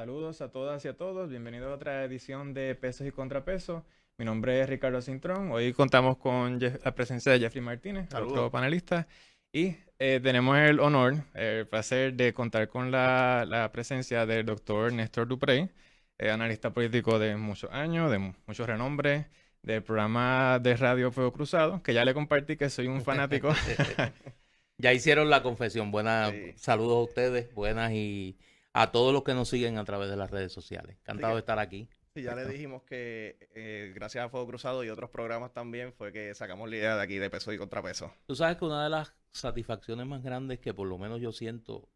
[0.00, 1.28] Saludos a todas y a todos.
[1.28, 3.82] Bienvenidos a otra edición de Pesos y Contrapesos.
[4.16, 5.52] Mi nombre es Ricardo Cintrón.
[5.52, 9.06] Hoy contamos con la presencia de Jeffrey Martínez, otro panelista.
[9.52, 15.28] Y eh, tenemos el honor, el placer de contar con la, presencia del doctor Néstor
[15.28, 15.68] Duprey,
[16.16, 19.26] eh, analista político de muchos años, de muchos renombres,
[19.60, 23.52] del programa de Radio Fuego Cruzado, que ya le compartí que soy un fanático.
[24.78, 25.90] ya hicieron la confesión.
[25.90, 28.38] Buenas, saludos a ustedes, buenas y
[28.72, 30.96] a todos los que nos siguen a través de las redes sociales.
[31.00, 31.88] Encantado de estar aquí.
[32.14, 36.12] Sí, ya le dijimos que eh, gracias a Fuego Cruzado y otros programas también fue
[36.12, 38.12] que sacamos la idea de aquí de peso y contrapeso.
[38.26, 41.88] Tú sabes que una de las satisfacciones más grandes que por lo menos yo siento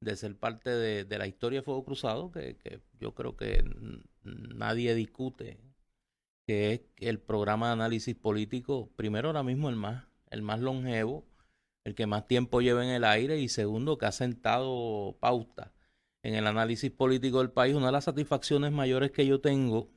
[0.00, 3.64] de ser parte de, la historia de Fuego Cruzado, que, yo creo que
[4.22, 5.58] nadie discute,
[6.46, 11.26] que es el programa de análisis político, primero ahora mismo el más, el más longevo,
[11.84, 15.72] el que más tiempo lleva en el aire y segundo que ha sentado pauta
[16.22, 19.88] en el análisis político del país, una de las satisfacciones mayores que yo tengo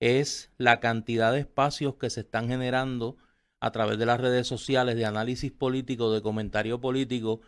[0.00, 3.16] es la cantidad de espacios que se están generando
[3.60, 7.40] a través de las redes sociales de análisis político, de comentario político,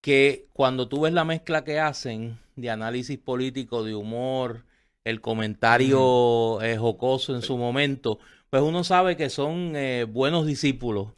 [0.00, 4.64] que cuando tú ves la mezcla que hacen de análisis político, de humor,
[5.04, 11.08] el comentario eh, jocoso en su momento, pues uno sabe que son eh, buenos discípulos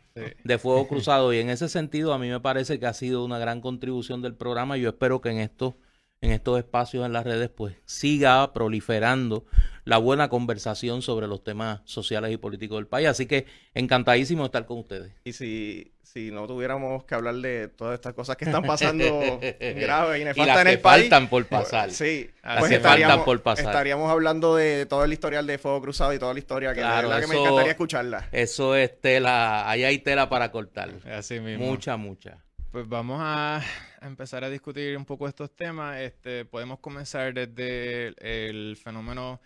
[0.45, 1.33] de Fuego Cruzado.
[1.33, 4.35] Y en ese sentido a mí me parece que ha sido una gran contribución del
[4.35, 4.77] programa.
[4.77, 5.77] Y yo espero que en esto
[6.23, 9.45] en estos espacios en las redes, pues siga proliferando
[9.85, 13.09] la buena conversación sobre los temas sociales y políticos del país.
[13.09, 15.13] Así que encantadísimo de estar con ustedes.
[15.25, 19.05] Y si, si no tuviéramos que hablar de todas estas cosas que están pasando
[19.61, 21.03] graves y nefastas en el país.
[21.03, 21.91] faltan por pasar.
[21.91, 23.67] sí, pues estaríamos, por pasar.
[23.67, 27.21] estaríamos hablando de todo el historial de Fuego Cruzado y toda la historia que, la
[27.21, 28.29] que me encantaría escucharla.
[28.31, 30.91] Eso es tela, ahí hay tela para cortar.
[31.13, 31.67] Así mismo.
[31.67, 32.39] Mucha, mucha.
[32.71, 33.61] Pues vamos a
[34.03, 36.01] empezar a discutir un poco estos temas.
[36.01, 39.41] Este, podemos comenzar desde el, fenómeno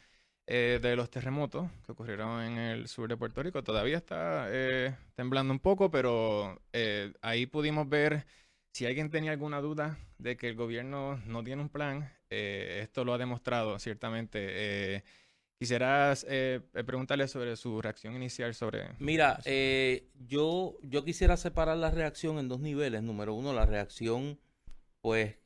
[0.47, 3.63] eh, de los terremotos que ocurrieron en el sur de Puerto Rico.
[3.63, 8.27] Todavía está eh, temblando un poco, pero eh, ahí pudimos ver
[8.73, 12.13] si alguien tenía alguna duda de que el gobierno no tiene un plan.
[12.31, 15.03] esto lo ha demostrado ciertamente
[15.59, 18.91] Quisieras eh, eh, preguntarle sobre su reacción inicial sobre...
[18.99, 23.03] Mira, eh, yo, yo quisiera separar la reacción en dos niveles.
[23.03, 24.39] Número uno, la reacción
[25.01, 25.37] pues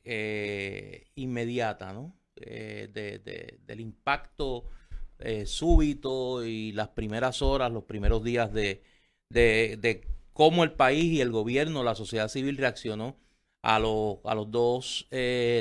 [1.15, 2.15] inmediata, ¿no?
[2.35, 4.65] De, del impacto
[5.45, 8.83] súbito y las primeras horas, los primeros días de,
[9.29, 13.17] de, cómo el país y el gobierno, la sociedad civil reaccionó
[13.61, 15.07] a, los a los dos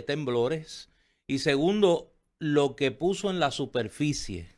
[0.07, 0.91] temblores.
[1.27, 4.49] Y segundo, lo que puso en la superficie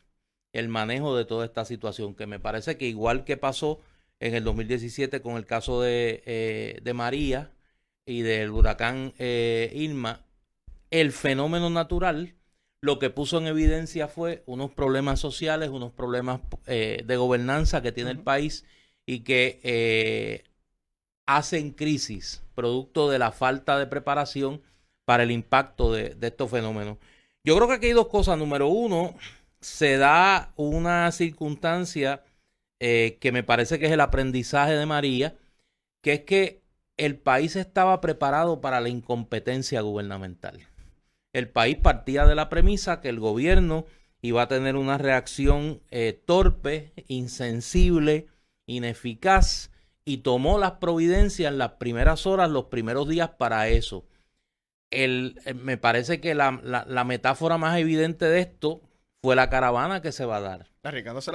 [0.52, 3.80] el manejo de toda esta situación, que me parece que igual que pasó
[4.20, 7.52] en el 2017 con el caso de, eh, de María
[8.06, 10.24] y del huracán eh, Irma,
[10.90, 12.34] el fenómeno natural
[12.80, 17.92] lo que puso en evidencia fue unos problemas sociales, unos problemas eh, de gobernanza que
[17.92, 18.64] tiene el país
[19.06, 20.44] y que
[21.26, 24.62] hacen crisis producto de la falta de preparación
[25.04, 26.98] para el impacto de estos fenómenos.
[27.44, 28.38] Yo creo que aquí hay dos cosas.
[28.38, 29.16] Número uno,
[29.60, 32.24] se da una circunstancia
[32.80, 35.36] eh, que me parece que es el aprendizaje de María,
[36.02, 36.61] que es que
[36.96, 40.60] el país estaba preparado para la incompetencia gubernamental.
[41.32, 43.86] El país partía de la premisa que el gobierno
[44.20, 48.26] iba a tener una reacción eh, torpe, insensible,
[48.66, 49.70] ineficaz,
[50.04, 54.04] y tomó las providencias en las primeras horas, los primeros días para eso
[54.92, 58.82] el, eh, me parece que la, la, metáfora más evidente de esto
[59.22, 60.66] fue la caravana que se va a dar.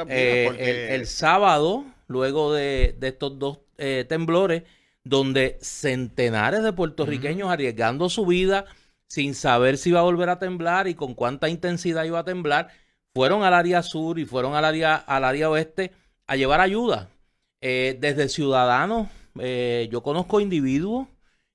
[0.10, 4.64] Eh, el, sábado, luego de, de estos dos eh, temblores,
[5.10, 8.66] donde centenares de puertorriqueños arriesgando su vida
[9.08, 12.70] sin saber si iba a volver a temblar y con cuánta intensidad iba a temblar,
[13.14, 15.92] fueron al área sur y fueron al área, al área oeste
[16.28, 17.10] a llevar ayuda.
[17.62, 19.08] desde ciudadanos,
[19.90, 21.08] yo conozco individuos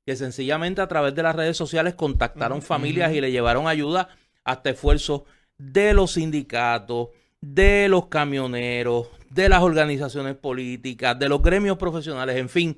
[0.04, 4.08] que sencillamente a través de las redes sociales contactaron familias y le llevaron ayuda
[4.44, 5.22] hasta esfuerzos
[5.58, 7.08] de los sindicatos,
[7.40, 12.76] de los camioneros, de las organizaciones políticas, de los gremios profesionales, en fin,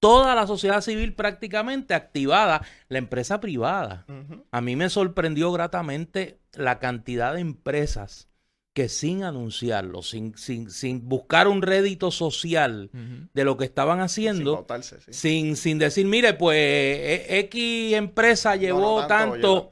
[0.00, 4.06] toda la sociedad civil prácticamente activada, la empresa privada.
[4.50, 8.28] A mí me sorprendió gratamente la cantidad de empresas
[8.74, 12.90] que sin anunciarlo, sin, sin, sin buscar un rédito social
[13.34, 14.64] de lo que estaban haciendo,
[15.10, 19.70] sin, sin, decir, mire, pues e, X empresa llevó tanto.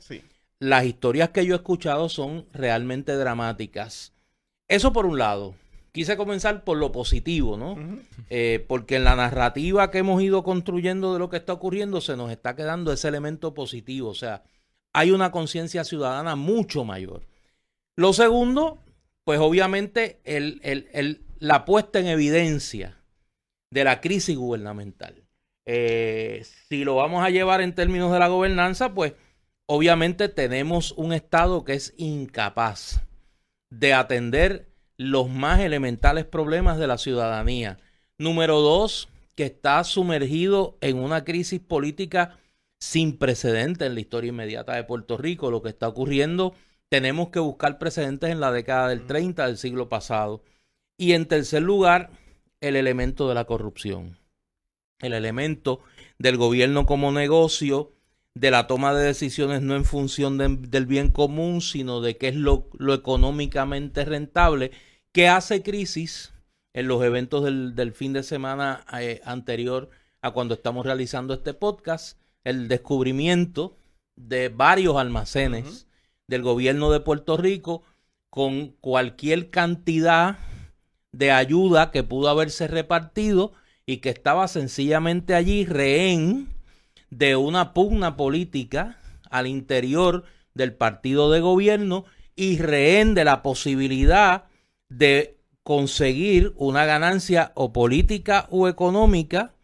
[0.59, 4.13] Las historias que yo he escuchado son realmente dramáticas.
[4.69, 5.55] Eso por un lado.
[5.97, 7.75] Quise comenzar por lo positivo, ¿no?
[8.29, 12.19] Eh, porque en la narrativa que hemos ido construyendo de lo que está ocurriendo se
[12.19, 14.11] nos está quedando ese elemento positivo.
[14.11, 14.43] O sea,
[14.93, 17.23] hay una conciencia ciudadana mucho mayor.
[17.97, 18.79] Lo segundo,
[19.25, 20.21] pues obviamente
[21.39, 23.01] la puesta en evidencia
[23.71, 25.25] de la crisis gubernamental.
[25.65, 29.15] Eh, si lo vamos a llevar en términos de la gobernanza, pues
[29.65, 33.01] obviamente tenemos un Estado que es incapaz
[33.71, 37.79] de atender los más elementales problemas de la ciudadanía.
[38.19, 42.39] Número dos, que está sumergido en una crisis política
[42.81, 45.51] sin precedentes en la historia inmediata de Puerto Rico.
[45.51, 46.55] Lo que está ocurriendo,
[46.89, 50.43] tenemos que buscar precedentes en la década del 30 del siglo pasado.
[50.99, 52.11] Y en tercer lugar,
[52.61, 54.19] el elemento de la corrupción.
[55.01, 55.81] El elemento
[56.19, 57.93] del gobierno como negocio,
[58.37, 62.35] de la toma de decisiones no en función del bien común, sino de qué es
[62.35, 64.73] lo, económicamente rentable,
[65.11, 66.35] que hace crisis
[66.75, 69.89] en los eventos del, fin de semana eh, anterior
[70.21, 73.79] a cuando estamos realizando este podcast, el descubrimiento
[74.17, 75.87] de varios almacenes
[76.29, 77.85] del gobierno de Puerto Rico
[78.29, 80.37] con cualquier cantidad
[81.11, 83.55] de ayuda que pudo haberse repartido
[83.87, 86.55] y que estaba sencillamente allí rehén
[87.11, 88.99] de una pugna política
[89.31, 90.25] al interior
[90.55, 92.05] del partido de gobierno
[92.35, 94.45] y rehén de la posibilidad
[94.89, 99.55] de conseguir una ganancia o política o económica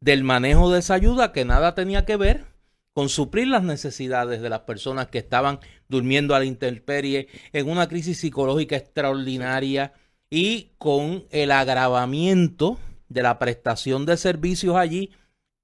[0.00, 2.44] del manejo de esa ayuda que nada tenía que ver
[2.92, 7.88] con suplir las necesidades de las personas que estaban durmiendo a la intemperie en una
[7.88, 9.92] crisis psicológica extraordinaria
[10.30, 15.10] y con el agravamiento de la prestación de servicios allí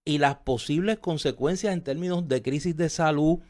[0.07, 3.41] y las posibles consecuencias en términos de crisis de salud,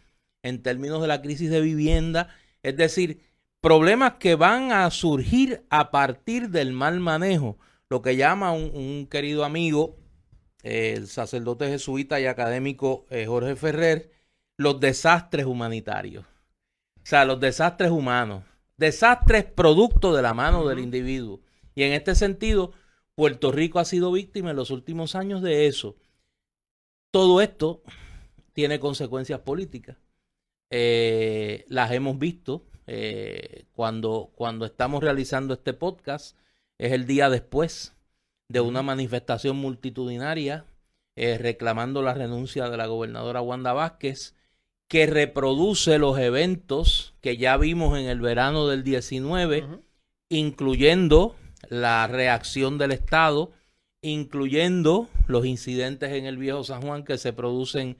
[0.43, 2.29] en términos de la crisis de vivienda,
[2.65, 3.21] es decir,
[3.61, 7.59] problemas que van a surgir a partir del mal manejo,
[7.89, 9.97] lo que llama un, querido amigo,
[10.65, 14.11] el sacerdote jesuita y académico eh, Jorge Ferrer,
[14.57, 16.25] los desastres humanitarios.
[16.25, 18.43] O sea, los desastres humanos
[18.77, 21.41] desastres producto de la mano del individuo.
[21.75, 22.73] Y en este sentido,
[23.15, 25.97] Puerto Rico ha sido víctima en los últimos años de eso.
[27.17, 27.81] Todo esto
[28.53, 29.97] tiene consecuencias políticas.
[30.69, 36.37] Eh, las hemos visto eh, cuando, cuando estamos realizando este podcast.
[36.77, 37.95] Es el día después
[38.49, 40.67] de una manifestación multitudinaria
[41.15, 44.35] eh, reclamando la renuncia de la gobernadora Wanda Vázquez
[44.87, 49.65] que reproduce los eventos que ya vimos en el verano del 19,
[50.29, 51.35] incluyendo
[51.71, 53.53] la reacción del Estado,
[54.03, 57.97] incluyendo los incidentes en el Viejo San Juan que se producen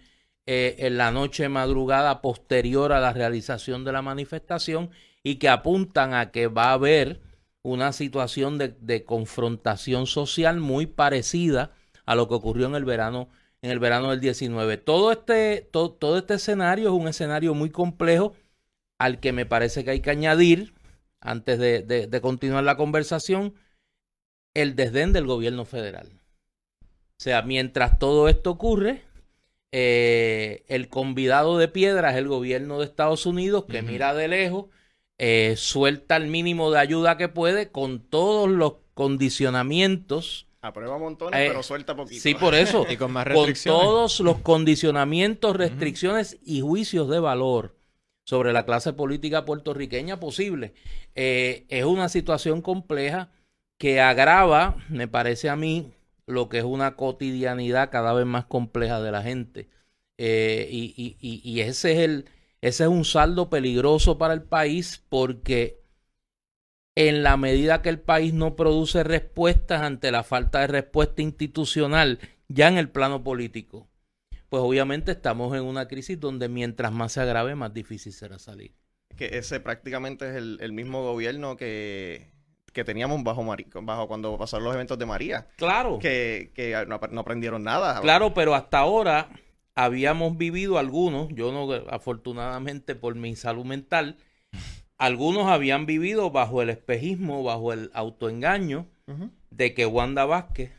[0.47, 4.91] eh, en la noche madrugada posterior a la realización de la manifestación
[5.23, 7.21] y que apuntan a que va a haber
[7.63, 11.73] una situación de, confrontación social muy parecida
[12.05, 13.29] a lo que ocurrió en el verano
[13.63, 14.77] en el verano del 19.
[14.77, 18.35] Todo este, todo, este escenario es un escenario muy complejo
[18.99, 20.75] al que me parece que hay que añadir,
[21.21, 23.55] antes de, continuar la conversación,
[24.63, 26.09] el desdén del gobierno federal.
[26.81, 29.03] O sea, mientras todo esto ocurre,
[29.73, 34.67] eh, el convidado de piedra es el gobierno de Estados Unidos que mira de lejos,
[35.19, 41.47] eh, suelta el mínimo de ayuda que puede con todos los condicionamientos Aprueba montones, eh,
[41.49, 42.21] pero suelta poquito.
[42.21, 42.87] Sí, por eso.
[42.91, 43.81] y con más restricciones.
[43.81, 47.77] Con todos los condicionamientos, restricciones y juicios de valor
[48.25, 50.75] sobre la clase política puertorriqueña posible.
[51.15, 53.31] Eh, es una situación compleja
[53.79, 55.93] que agrava, me parece a mí,
[56.27, 59.69] lo que es una cotidianidad cada vez más compleja de la gente.
[60.19, 62.25] Eh, y, y ese, es el,
[62.63, 65.81] ese es un saldo peligroso para el país porque
[66.97, 72.19] en la medida que el país no produce respuestas ante la falta de respuesta institucional
[72.49, 73.89] ya en el plano político,
[74.49, 78.75] pues obviamente estamos en una crisis donde mientras más se agrave, más difícil será salir.
[79.17, 82.31] Que ese prácticamente es el, mismo gobierno que,
[82.77, 83.43] que teníamos bajo,
[83.81, 85.47] bajo cuando pasaron los eventos de María.
[85.57, 85.99] Claro.
[85.99, 86.53] Que,
[86.87, 88.03] no, no, aprendieron nada.
[88.03, 89.31] Claro, pero hasta ahora
[89.75, 94.19] habíamos vivido algunos, yo no, afortunadamente por mi salud mental,
[94.99, 98.85] algunos habían vivido bajo el espejismo, bajo el autoengaño
[99.49, 100.71] de que Wanda Vázquez,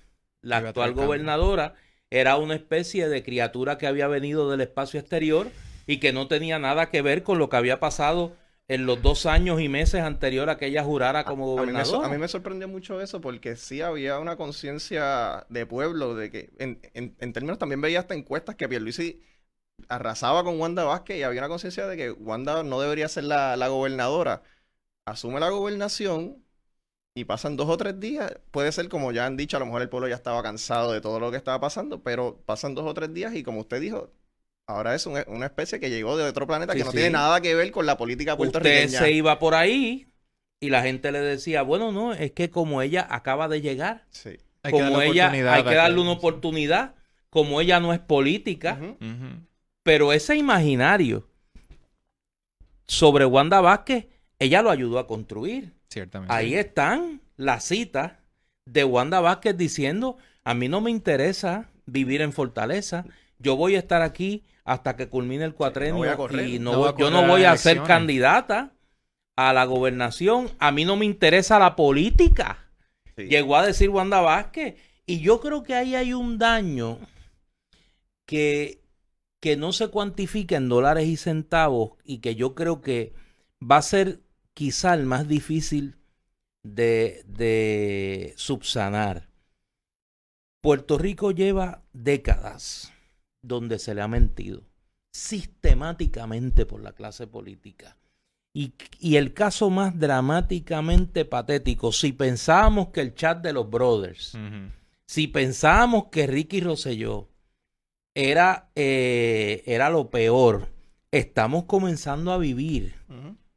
[0.44, 1.74] la actual gobernadora,
[2.12, 5.48] era una especie de criatura que había venido del espacio exterior
[5.88, 8.36] y que no tenía nada que ver con lo que había pasado
[8.68, 12.08] en los dos años y meses anterior a que ella jurara como gobernadora.
[12.08, 16.50] A mí me, sorprendió mucho eso porque sí había una conciencia de pueblo, de que
[16.60, 19.22] en, en, términos también veía hasta encuestas que Pierluisi
[19.90, 23.56] arrasaba con Wanda Vázquez y había una conciencia de que Wanda no debería ser la,
[23.68, 24.44] gobernadora.
[25.06, 26.44] Asume la gobernación
[27.16, 28.34] y pasan dos o tres días.
[28.52, 31.02] Puede ser como ya han dicho, a lo mejor el pueblo ya estaba cansado de
[31.02, 34.12] todo lo que estaba pasando, pero pasan dos o tres días y como usted dijo,
[34.68, 36.98] Ahora es un- una especie que llegó de otro planeta Sí, que no sí.
[36.98, 39.00] tiene nada que ver con la política Usted puertorriqueña.
[39.00, 40.08] se iba por ahí
[40.60, 44.32] y la gente le decía, bueno, no, es que como ella acaba de llegar, Sí.
[44.64, 46.96] Hay que como darle ella, hay que darle una oportunidad,
[47.30, 48.78] como ella no es política,
[49.84, 51.26] pero ese imaginario
[52.88, 54.08] sobre Wanda Vázquez,
[54.40, 55.72] ella lo ayudó a construir.
[55.90, 56.34] Ciertamente.
[56.34, 58.14] Ahí están las citas
[58.66, 63.06] de Wanda Vázquez diciendo, a mí no me interesa vivir en Fortaleza,
[63.39, 66.48] yo voy a estar aquí hasta que culmine el cuatrenio correr.
[66.48, 68.74] y no No voy- yo no voy a ser candidata
[69.36, 72.65] a la gobernación, a mí no me interesa la política.
[73.15, 73.24] Sí.
[73.27, 74.75] Llegó a decir Wanda Vázquez.
[75.06, 77.00] Y yo creo que ahí hay un daño
[78.25, 78.82] que,
[79.39, 83.13] que no se cuantifica en dólares y centavos y que yo creo que
[83.62, 84.20] va a ser
[84.53, 85.96] quizá el más difícil
[86.63, 89.29] de, de subsanar.
[90.62, 92.91] Puerto Rico lleva décadas
[93.48, 94.63] donde se le ha mentido
[95.18, 97.98] sistemáticamente por la clase política.
[98.54, 104.38] Y, y el caso más dramáticamente patético, si pensábamos que el chat de los brothers,
[105.06, 107.30] si pensábamos que Ricky Rosselló
[108.16, 110.70] era, eh, era lo peor,
[111.12, 112.96] estamos comenzando a vivir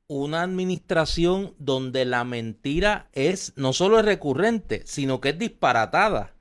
[0.06, 6.35] una administración donde la mentira es no solo es recurrente, sino que es disparatada.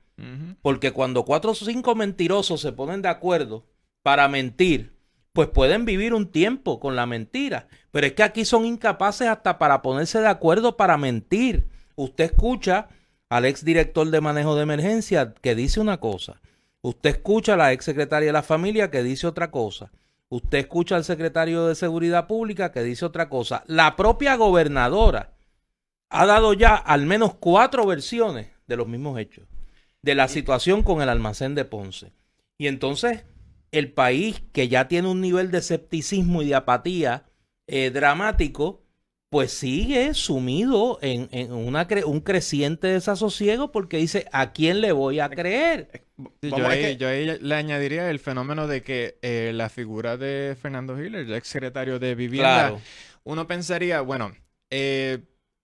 [0.62, 3.66] Porque cuando cuatro o cinco mentirosos se ponen de acuerdo
[4.02, 4.92] para mentir,
[5.32, 7.68] pues pueden vivir un tiempo con la mentira.
[7.90, 11.68] Pero es que aquí son incapaces hasta para ponerse de acuerdo para mentir.
[11.96, 12.88] Usted escucha
[13.28, 16.40] al ex director de manejo de emergencia que dice una cosa.
[16.82, 19.90] Usted escucha a la ex secretaria de la familia que dice otra cosa.
[20.28, 23.64] Usted escucha al secretario de seguridad pública que dice otra cosa.
[23.66, 25.32] La propia gobernadora
[26.08, 29.49] ha dado ya al menos cuatro versiones de los mismos hechos
[30.02, 32.12] de la situación con el almacén de Ponce.
[32.58, 33.24] Y entonces
[33.72, 37.26] el país que ya tiene un nivel de escepticismo y de apatía
[37.66, 38.82] eh, dramático,
[39.28, 44.92] pues sigue sumido en, en una cre- un creciente desasosiego porque dice, ¿a quién le
[44.92, 46.04] voy a creer?
[46.42, 49.68] Sí, Vamos, yo, ahí, que- yo ahí le añadiría el fenómeno de que eh, la
[49.68, 52.82] figura de Fernando Hiller, el ex secretario de Vivienda, Claro,
[53.24, 54.32] uno pensaría, bueno,
[54.70, 55.18] eh,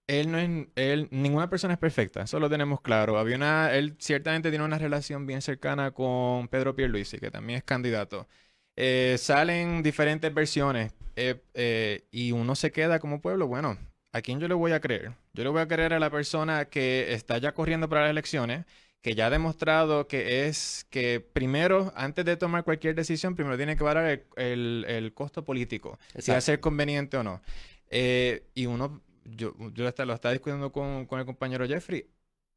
[0.07, 3.19] él no es, él, ninguna persona es perfecta, eso lo tenemos claro.
[3.19, 7.65] Había una, él ciertamente tiene una relación bien cercana con Pedro Pierluisi, que también es
[7.65, 8.29] candidato.
[8.77, 13.79] Eh, salen diferentes versiones eh, eh, y uno se queda como pueblo, bueno,
[14.13, 15.13] ¿a quién yo le voy a creer?
[15.33, 18.65] Yo le voy a creer a la persona que está ya corriendo para las elecciones,
[19.03, 23.77] que ya ha demostrado que es que primero, antes de tomar cualquier decisión, primero tiene
[23.77, 27.41] que valorar el, el- el costo político, si va a ser conveniente o no.
[27.89, 32.11] Eh, y uno, yo, yo hasta lo estaba discutiendo con, con el compañero Jeffrey,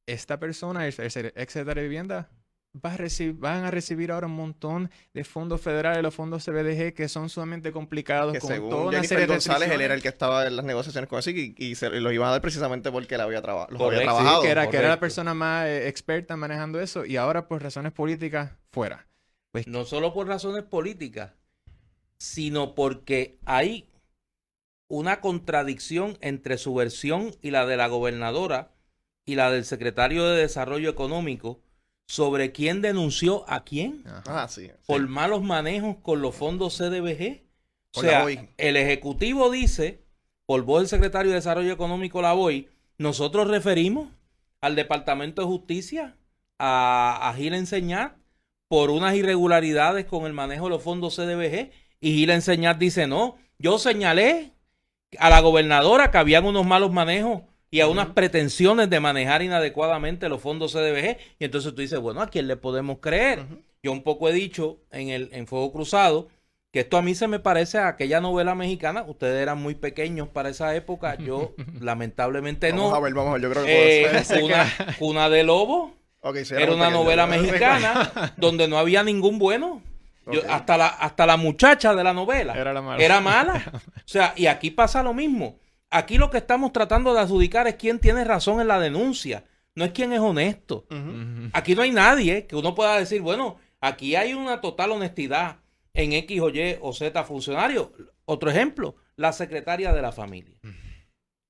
[0.06, 2.30] esta persona, el, el ex secretario de Vivienda,
[2.86, 6.94] va a recibir, van a recibir ahora un montón de fondos federales, los fondos CBDG,
[6.94, 10.02] que son sumamente complicados, Que con según toda una serie de González, él era el
[10.02, 12.92] que estaba en las negociaciones con así y, y se los iban a dar precisamente
[12.92, 14.42] porque él había, traba- los había Correcto, sí, trabajado.
[14.44, 17.92] que era, que era la persona más eh, experta manejando eso y ahora por razones
[17.92, 19.08] políticas fuera.
[19.52, 21.34] Pues no solo por razones políticas,
[22.20, 23.89] sino porque hay
[24.90, 28.74] una contradicción entre su versión y la de la gobernadora
[29.24, 31.62] y la del secretario de Desarrollo Económico
[32.08, 34.44] sobre quién denunció a quién ajá.
[34.44, 34.72] Ah, sí.
[34.88, 37.44] por malos manejos con los fondos CDBG.
[37.96, 38.26] O sea,
[38.58, 40.04] el Ejecutivo dice,
[40.46, 42.68] por voz del secretario de Desarrollo Económico, la BOI,
[42.98, 44.10] nosotros referimos
[44.62, 46.18] al Departamento de Justicia
[46.58, 48.18] a, a Gil Enseñar
[48.68, 53.38] por unas irregularidades con el manejo de los fondos CDBG y Gil Enseñar dice, no,
[53.60, 54.54] yo señalé
[55.18, 60.30] a la gobernadora que habían unos malos manejos y a unas pretensiones de manejar inadecuadamente
[60.30, 61.18] los fondos CDBG.
[61.40, 63.46] Y entonces tú dices, bueno, ¿a quién le podemos creer?
[63.84, 66.28] Yo un poco he dicho en el en Fuego Cruzado
[66.72, 69.04] que esto a mí se me parece a aquella novela mexicana.
[69.08, 71.16] Ustedes eran muy pequeños para esa época.
[71.16, 72.96] Yo, lamentablemente, Vamos no.
[72.96, 73.42] a ver, vamos a ver.
[73.42, 75.96] Yo creo que Eh, cuna, Cuna de Lobo
[76.44, 77.04] sí, era una pequeño.
[77.04, 79.82] novela mexicana donde no había ningún bueno.
[80.32, 83.04] Yo- hasta, la, hasta la muchacha de la novela Era la mala.
[83.04, 83.72] era mala.
[83.98, 85.60] O sea, y aquí pasa lo mismo.
[85.92, 89.46] Aquí lo que estamos tratando de adjudicar es quién tiene razón en la denuncia,
[89.76, 90.86] no es quién es honesto.
[91.54, 95.58] Aquí no hay nadie que uno pueda decir, bueno, aquí hay una total honestidad
[95.94, 97.92] en X o Y o Z funcionario.
[98.26, 100.58] Otro ejemplo, la secretaria de la familia.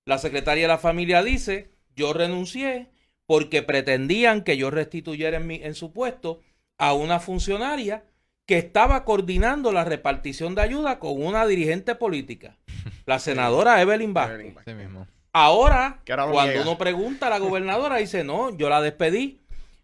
[0.06, 2.90] La secretaria de la familia dice, yo renuncié
[3.26, 6.40] porque pretendían que yo restituyera en, mi- en su puesto
[6.78, 8.06] a una funcionaria
[8.50, 12.58] que estaba coordinando la repartición de ayuda con una dirigente política,
[13.06, 14.76] la senadora Evelyn Vázquez.
[14.76, 15.06] Mismo.
[15.32, 16.02] Ahora,
[16.32, 19.40] cuando uno pregunta a la gobernadora, dice, no, yo la despedí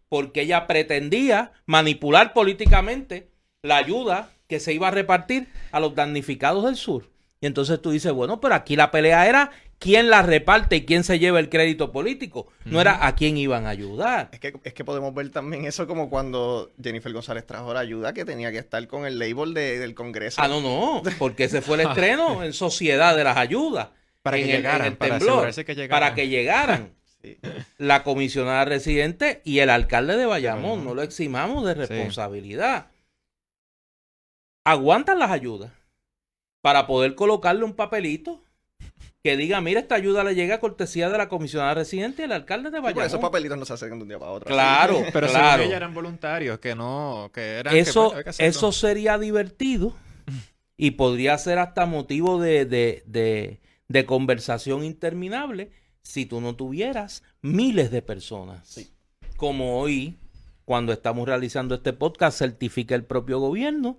[0.09, 3.29] porque ella pretendía manipular políticamente
[3.61, 7.11] la ayuda que se iba a repartir a los damnificados del sur.
[7.41, 11.03] Y entonces tú dices, bueno, pero aquí la pelea era quién la reparte y quién
[11.03, 12.47] se lleva el crédito político.
[12.65, 14.29] No era a quién iban a ayudar.
[14.31, 18.13] Es que, es que podemos ver también eso como cuando Jennifer González trajo la ayuda
[18.13, 20.41] que tenía que estar con el label de- del Congreso.
[20.41, 23.89] Ah, no, no, porque ese fue el estreno en Sociedad de las Ayudas.
[24.21, 25.99] Para que el- en llegaran, el temblor, asegurarse que llegaran.
[26.01, 26.93] Para que llegaran.
[27.25, 27.39] Sí.
[27.79, 30.81] La comisionada residente y el alcalde de Bayamón.
[30.81, 30.89] Ujú.
[30.89, 31.79] No lo eximamos de Sí.
[31.79, 32.91] responsabilidad.
[34.63, 35.71] Aguantan las ayudas
[36.61, 38.43] para poder colocarle un papelito
[39.25, 42.31] que diga, mira, esta ayuda le llega a cortesía de la comisionada residente y el
[42.31, 43.05] alcalde de Sí, Bayamón.
[43.07, 44.45] esos papelitos no se hacen de un día para otro.
[44.47, 45.63] Claro, Pero claro.
[45.63, 47.73] ella eran voluntarios, que no, que eran...
[47.73, 48.49] que, eso, que hacerlo.
[48.51, 49.95] eso sería divertido
[50.77, 55.71] y podría ser hasta motivo de, de- de- de conversación interminable
[56.03, 58.67] si tú no tuvieras miles de personas.
[58.67, 58.91] Sí.
[59.37, 60.19] Como hoy,
[60.65, 63.97] cuando estamos realizando este podcast, certifica el propio gobierno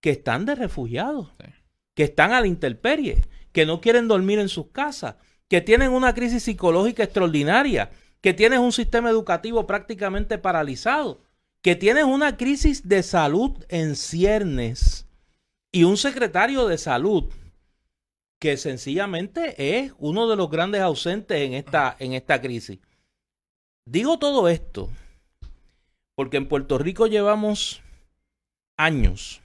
[0.00, 1.50] que están de refugiados, Sí.
[1.96, 3.18] que están a la intemperie,
[3.52, 5.16] que no quieren dormir en sus casas,
[5.48, 7.90] que tienen una crisis psicológica extraordinaria,
[8.20, 11.20] que tienen un sistema educativo prácticamente paralizado,
[11.60, 15.06] que tienes una crisis de salud en ciernes
[15.70, 17.30] y un secretario de salud
[18.40, 22.80] que sencillamente es uno de los grandes ausentes en esta, en esta crisis.
[23.86, 24.88] Digo todo esto
[26.14, 27.82] porque en Puerto Rico llevamos
[28.76, 29.40] años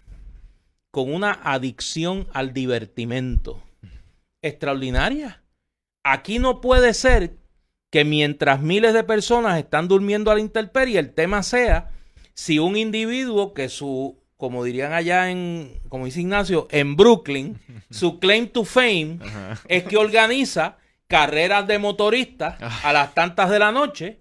[0.91, 3.61] con una adicción al divertimento
[4.41, 5.43] extraordinaria.
[6.03, 7.37] Aquí no puede ser
[7.89, 11.91] que mientras miles de personas están durmiendo a la intemperie, el tema sea
[12.33, 18.19] si un individuo que su, como dirían allá en, como dice Ignacio, en Brooklyn, su
[18.19, 19.59] claim to fame Ajá.
[19.67, 20.77] es que organiza
[21.07, 24.19] carreras de motoristas a las tantas de la noche,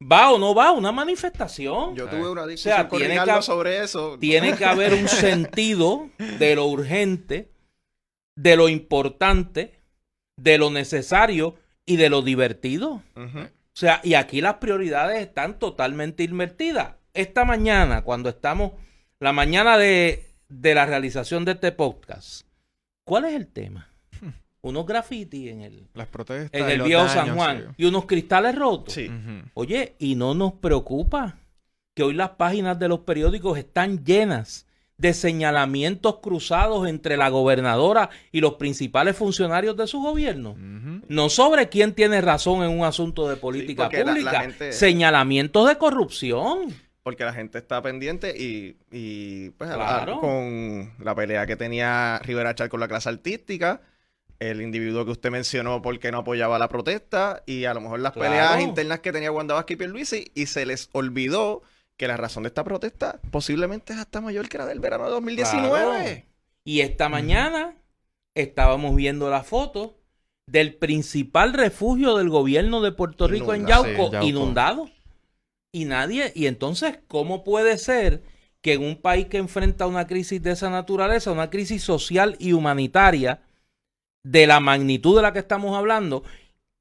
[0.00, 1.94] va o no va a una manifestación.
[1.94, 4.16] Yo tuve una O discusión sea, con tiene Ricardo que- sobre eso.
[4.18, 7.51] Tiene que haber un sentido de lo urgente,
[8.34, 9.78] de lo importante,
[10.36, 13.02] de lo necesario y de lo divertido.
[13.16, 16.94] O sea, y aquí las prioridades están totalmente invertidas.
[17.14, 18.72] Esta mañana, cuando estamos,
[19.20, 22.46] la mañana de, de la realización de este podcast,
[23.04, 23.90] ¿cuál es el tema?
[24.62, 26.60] Unos graffiti en el, Las protestas.
[26.60, 28.94] en el viejo daños, San Juan y unos cristales rotos.
[28.94, 29.10] Sí.
[29.54, 31.38] Oye, y no nos preocupa
[31.94, 34.66] que hoy las páginas de los periódicos están llenas
[35.02, 40.54] de señalamientos cruzados entre la gobernadora y los principales funcionarios de su gobierno.
[41.08, 44.72] No sobre quién tiene razón en un asunto de política porque la- la pública, gente-
[44.72, 46.68] señalamientos de corrupción.
[47.02, 50.20] Porque la gente está pendiente y, y, pues Claro.
[50.20, 53.80] con la pelea que tenía Rivera Char con la clase artística,
[54.38, 58.12] el individuo que usted mencionó porque no apoyaba la protesta y a lo mejor las
[58.12, 58.30] Claro.
[58.30, 61.62] peleas internas que tenía Wanda Vázquez y Pierluisi y se les olvidó
[61.96, 65.10] que la razón de esta protesta posiblemente es hasta mayor que la del verano de
[65.10, 66.04] 2019.
[66.04, 66.26] Claro.
[66.64, 67.74] Y esta mañana
[68.34, 69.98] estábamos viendo la foto
[70.46, 73.66] del principal refugio del gobierno de Puerto Rico en.
[73.66, 74.26] Yauco, Sí, Yauco.
[74.26, 74.90] inundado.
[75.74, 78.22] Y nadie, y entonces, ¿cómo puede ser
[78.60, 82.52] que en un país que enfrenta una crisis de esa naturaleza, una crisis social y
[82.52, 83.40] humanitaria
[84.22, 86.22] de la magnitud de la que estamos hablando,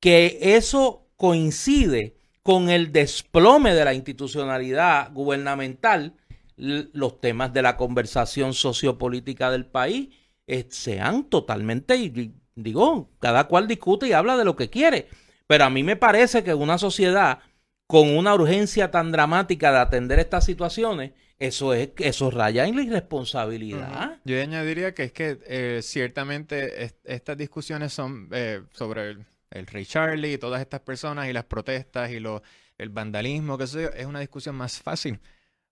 [0.02, 6.14] que eso coincide con el desplome de la institucionalidad gubernamental,
[6.58, 10.10] los temas de la conversación sociopolítica del país
[10.48, 15.08] eh, sean totalmente, y- y digo, cada cual discute y habla de lo que quiere,
[15.48, 17.40] pero a mí me parece que una sociedad
[17.88, 22.84] con una urgencia tan dramática de atender estas situaciones, eso es eso raya en la
[22.84, 24.20] irresponsabilidad.
[24.26, 29.18] Yo añadiría que es que eh, ciertamente es- estas discusiones son eh, sobre
[29.52, 32.42] el, Rey Charlie y todas estas personas y las protestas y lo,
[32.78, 35.20] el vandalismo, sé yo, es una discusión más fácil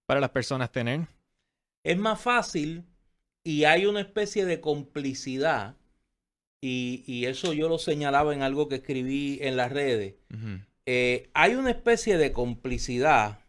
[0.05, 1.07] para las personas tener.
[1.83, 2.83] Es más fácil
[3.43, 5.75] y hay una especie de complicidad
[6.61, 10.15] y, y eso yo lo señalaba en algo que escribí en las redes.
[10.85, 13.39] Eh, hay una especie de complicidad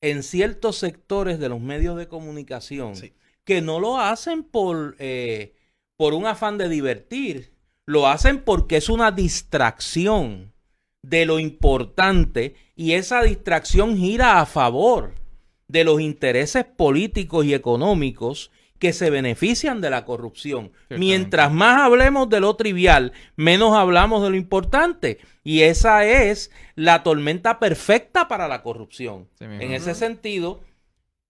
[0.00, 3.12] en ciertos sectores de los medios de comunicación Sí.
[3.44, 5.54] que no lo hacen por, eh,
[5.96, 7.53] por un afán de divertir,
[7.86, 10.52] lo hacen porque es una distracción
[11.02, 15.14] de lo importante y esa distracción gira a favor
[15.68, 20.72] de los intereses políticos y económicos que se benefician de la corrupción.
[20.90, 25.18] Mientras más hablemos de lo trivial, menos hablamos de lo importante.
[25.42, 29.28] Y esa es la tormenta perfecta para la corrupción.
[29.38, 29.44] Sí.
[29.44, 30.60] En ese sentido,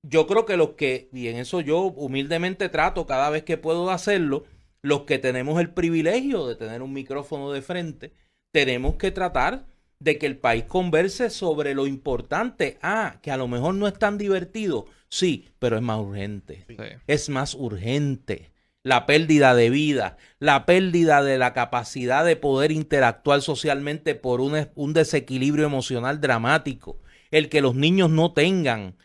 [0.02, 3.90] yo creo que los que, y en eso yo humildemente trato cada vez que puedo
[3.90, 4.44] hacerlo,
[4.84, 8.12] los que tenemos el privilegio de tener un micrófono de frente,
[8.52, 9.64] tenemos que tratar
[9.98, 12.76] de que el país converse sobre lo importante.
[12.82, 14.84] Ah, que a lo mejor no es tan divertido.
[15.08, 16.66] Sí, pero es más urgente.
[16.68, 16.76] Sí.
[17.06, 18.52] Es más urgente.
[18.82, 24.68] La pérdida de vida, la pérdida de la capacidad de poder interactuar socialmente por un,
[24.74, 27.00] un desequilibrio emocional dramático.
[27.30, 28.96] El que los niños no tengan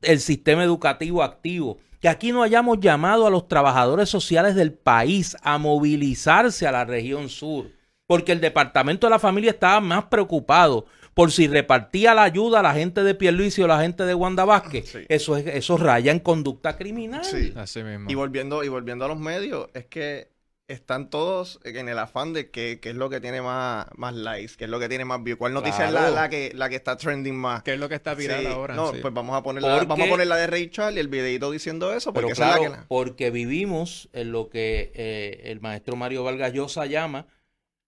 [0.00, 1.80] el sistema educativo activo.
[2.02, 6.84] Que aquí no hayamos llamado a los trabajadores sociales del país a movilizarse a la
[6.84, 7.70] región sur
[8.12, 10.84] porque el Departamento de la Familia estaba más preocupado
[11.14, 14.44] por si repartía la ayuda a la gente de Pierluisi o la gente de Wanda
[14.44, 14.86] Vázquez.
[14.86, 14.98] Sí.
[15.08, 17.24] Eso, es, eso raya en conducta criminal.
[17.24, 17.54] Sí.
[17.56, 18.10] Así mismo.
[18.10, 20.31] Y volviendo, y volviendo a los medios, es que
[20.72, 24.54] están todos en el afán de que, qué es lo que tiene más, más likes,
[24.56, 26.76] qué es lo que tiene más views, cuál noticia es la, la que, la que
[26.76, 27.62] está trending más.
[27.62, 28.74] ¿Qué es lo que está viral Sí, ahora?
[28.74, 28.98] No, Sí.
[29.00, 31.50] pues vamos a poner la, vamos a poner la de Ray Charles y el videito
[31.50, 32.86] diciendo eso, porque Pero esa es claro, la que...
[32.88, 37.26] porque vivimos en lo que eh, el maestro Mario Vargas Llosa llama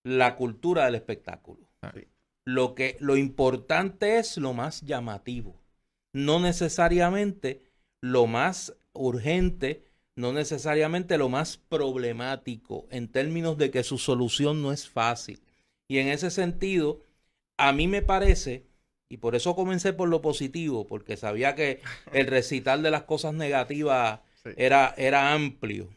[0.02, 1.66] la cultura del espectáculo.
[1.94, 2.06] Sí.
[2.44, 5.62] Lo que lo importante es lo más llamativo,
[6.12, 7.62] no necesariamente
[8.02, 9.82] lo más urgente,
[10.16, 15.40] no necesariamente lo más problemático en términos de que su solución no es fácil.
[15.88, 17.02] Y en ese sentido,
[17.56, 18.64] a mí me parece,
[19.08, 21.80] y por eso comencé por lo positivo, porque sabía que
[22.12, 24.50] el recital de las cosas negativas Sí.
[24.58, 25.88] era, era amplio.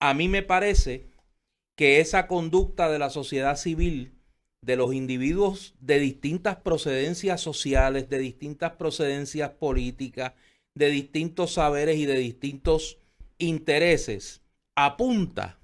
[0.00, 1.06] A mí me parece
[1.76, 4.14] que esa conducta de la sociedad civil,
[4.62, 10.32] de los individuos de distintas procedencias sociales, de distintas procedencias políticas,
[10.74, 12.96] de distintos saberes y de distintos
[13.44, 14.42] intereses,
[14.76, 15.58] apunta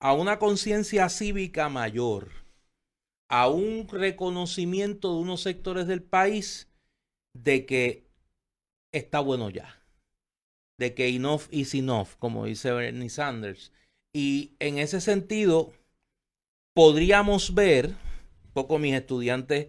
[0.00, 2.30] a una conciencia cívica mayor,
[3.28, 6.68] a un reconocimiento de unos sectores del país
[7.34, 8.06] de que
[8.92, 9.82] está bueno ya,
[10.78, 13.72] de que enough is enough, como dice Bernie Sanders.
[14.14, 15.72] Y en ese sentido,
[16.74, 17.94] podríamos ver,
[18.52, 19.68] poco mis estudiantes,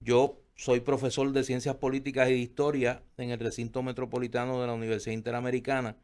[0.00, 4.74] yo soy profesor de ciencias políticas y de historia en el recinto metropolitano de la
[4.74, 5.96] Universidad Interamericana,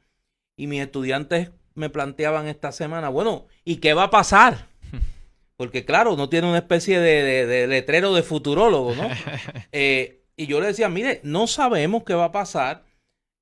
[0.57, 4.69] y mis estudiantes me planteaban esta semana, bueno, ¿y qué va a pasar?
[5.59, 9.09] Porque claro, no tiene una especie de, de- de letrero de futurólogo, ¿no?
[9.73, 12.85] Eh, y yo le decía, mire, no sabemos qué va a pasar,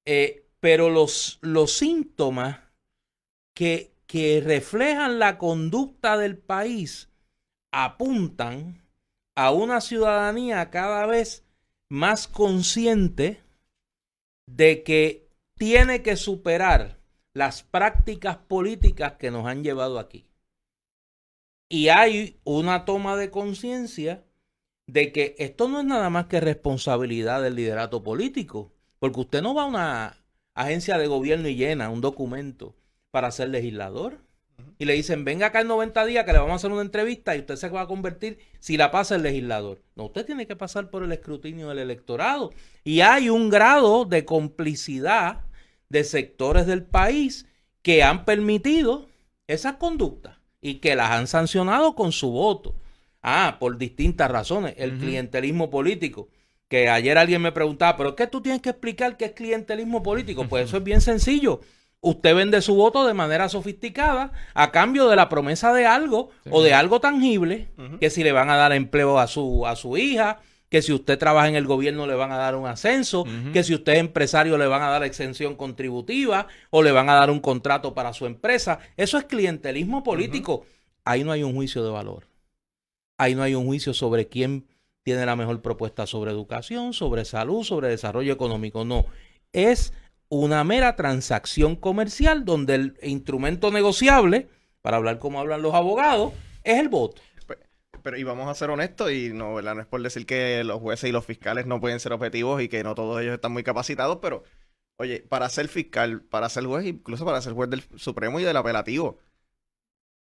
[0.06, 2.60] eh, pero los, los síntomas
[3.54, 7.10] que, que reflejan la conducta del país
[7.72, 8.81] apuntan
[9.34, 11.44] a una ciudadanía cada vez
[11.88, 13.42] más consciente
[14.46, 16.98] de que tiene que superar
[17.34, 20.26] las prácticas políticas que nos han llevado aquí.
[21.68, 24.24] Y hay una toma de conciencia
[24.86, 29.54] de que esto no es nada más que responsabilidad del liderato político, porque usted no
[29.54, 32.74] va a una agencia de gobierno y llena un documento
[33.10, 34.20] para ser legislador.
[34.78, 37.36] Y le dicen, venga acá en 90 días que le vamos a hacer una entrevista
[37.36, 39.80] y usted se va a convertir si la pasa el legislador.
[39.94, 42.50] No, usted tiene que pasar por el escrutinio del electorado.
[42.84, 45.44] Y hay un grado de complicidad
[45.88, 47.46] de sectores del país
[47.82, 49.08] que han permitido
[49.46, 52.74] esas conductas y que las han sancionado con su voto.
[53.22, 54.74] Ah, por distintas razones.
[54.78, 56.28] El clientelismo político.
[56.68, 60.02] Que ayer alguien me preguntaba, pero es que tú tienes que explicar qué es clientelismo
[60.02, 60.48] político.
[60.48, 61.60] Pues eso es bien sencillo.
[62.04, 66.50] Usted vende su voto de manera sofisticada a cambio de la promesa de algo Sí.
[66.52, 67.68] o de algo tangible,
[68.00, 71.16] que si le van a dar empleo a su, a su hija, que si usted
[71.16, 74.58] trabaja en el gobierno le van a dar un ascenso, que si usted es empresario
[74.58, 78.26] le van a dar exención contributiva o le van a dar un contrato para su
[78.26, 78.80] empresa.
[78.96, 80.64] Eso es clientelismo político.
[81.04, 82.26] Ahí no hay un juicio de valor.
[83.16, 84.66] Ahí no hay un juicio sobre quién
[85.04, 88.84] tiene la mejor propuesta sobre educación, sobre salud, sobre desarrollo económico.
[88.84, 89.04] No,
[89.52, 89.92] es
[90.34, 94.48] una mera transacción comercial donde el instrumento negociable,
[94.80, 96.32] para hablar como hablan los abogados,
[96.64, 97.20] es el voto.
[98.02, 99.74] Pero y vamos a ser honestos y no, ¿verdad?
[99.74, 102.70] no es por decir que los jueces y los fiscales no pueden ser objetivos y
[102.70, 104.42] que no todos ellos están muy capacitados, pero
[104.96, 108.56] oye, para ser fiscal, para ser juez, incluso para ser juez del Supremo y del
[108.56, 109.18] apelativo.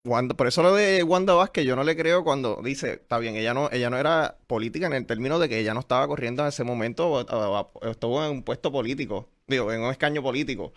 [0.06, 3.36] Wanda- por eso lo de Wanda Vázquez yo no le creo cuando dice, está bien,
[3.36, 6.44] ella no, ella no era política en el término de que ella no estaba corriendo
[6.44, 10.22] en ese momento, o- o- o estuvo en un puesto político, digo, en un escaño
[10.24, 10.72] político.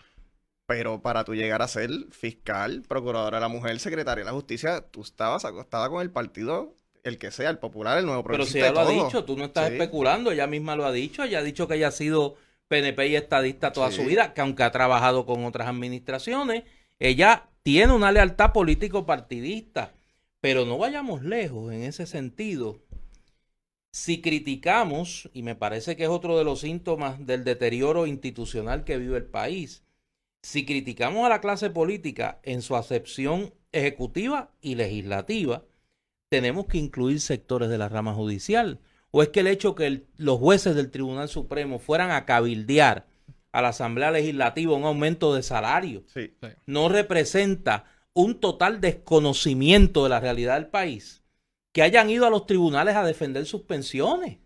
[0.67, 4.81] Pero para tú llegar a ser fiscal, procuradora de la mujer, secretaria de la justicia,
[4.91, 8.59] tú estabas acostada con el partido, el que sea, el popular, el nuevo Pero si
[8.59, 9.75] ella lo ha dicho, tú no estás Sí.
[9.75, 12.37] especulando, ella misma lo ha dicho, ella ha dicho que ella ha sido
[12.69, 13.97] PNP y estadista toda Sí.
[13.97, 16.65] su vida, que aunque ha trabajado con otras administraciones,
[17.01, 19.92] ella tiene una lealtad político-partidista.
[20.40, 22.81] Pero no vayamos lejos en ese sentido.
[23.92, 28.96] Si criticamos, y me parece que es otro de los síntomas del deterioro institucional que
[28.96, 29.83] vive el país,
[30.42, 35.64] si criticamos a la clase política en su acepción ejecutiva y legislativa,
[36.31, 38.81] tenemos que incluir sectores de la rama judicial.
[39.11, 43.10] ¿O es que el hecho que los jueces del Tribunal Supremo fueran a cabildear
[43.53, 46.05] a la Asamblea Legislativa un aumento de salario
[46.67, 51.25] no representa un total desconocimiento de la realidad del país?
[51.73, 54.39] Que hayan ido a los tribunales a defender sus pensiones.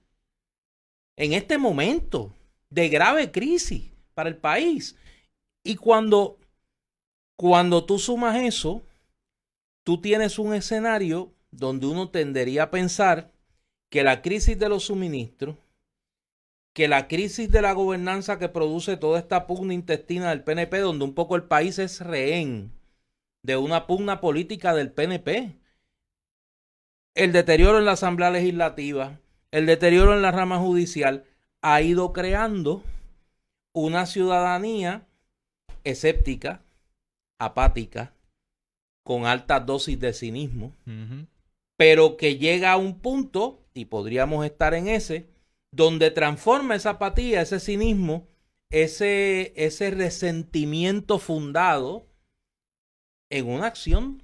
[1.16, 2.34] En este momento
[2.74, 4.96] de grave crisis para el país.
[5.62, 6.38] Y cuando,
[7.36, 8.84] cuando tú sumas eso,
[9.84, 13.32] tú tienes un escenario donde uno tendería a pensar
[13.90, 15.56] que la crisis de los suministros,
[16.74, 21.04] que la crisis de la gobernanza que produce toda esta pugna intestina del PNP, donde
[21.04, 22.72] un poco el país es rehén
[23.42, 25.56] de una pugna política del PNP,
[27.14, 29.20] el deterioro en la Asamblea Legislativa,
[29.52, 31.24] el deterioro en la rama judicial,
[31.62, 32.82] ha ido creando
[33.72, 35.06] una ciudadanía
[35.84, 36.62] escéptica,
[37.38, 38.14] apática,
[39.04, 40.74] con altas dosis de cinismo,
[41.76, 45.28] pero que llega a un punto, y podríamos estar en ese,
[45.74, 48.28] donde transforma esa apatía, ese cinismo,
[48.70, 52.06] ese, ese resentimiento fundado
[53.28, 54.22] en una acción.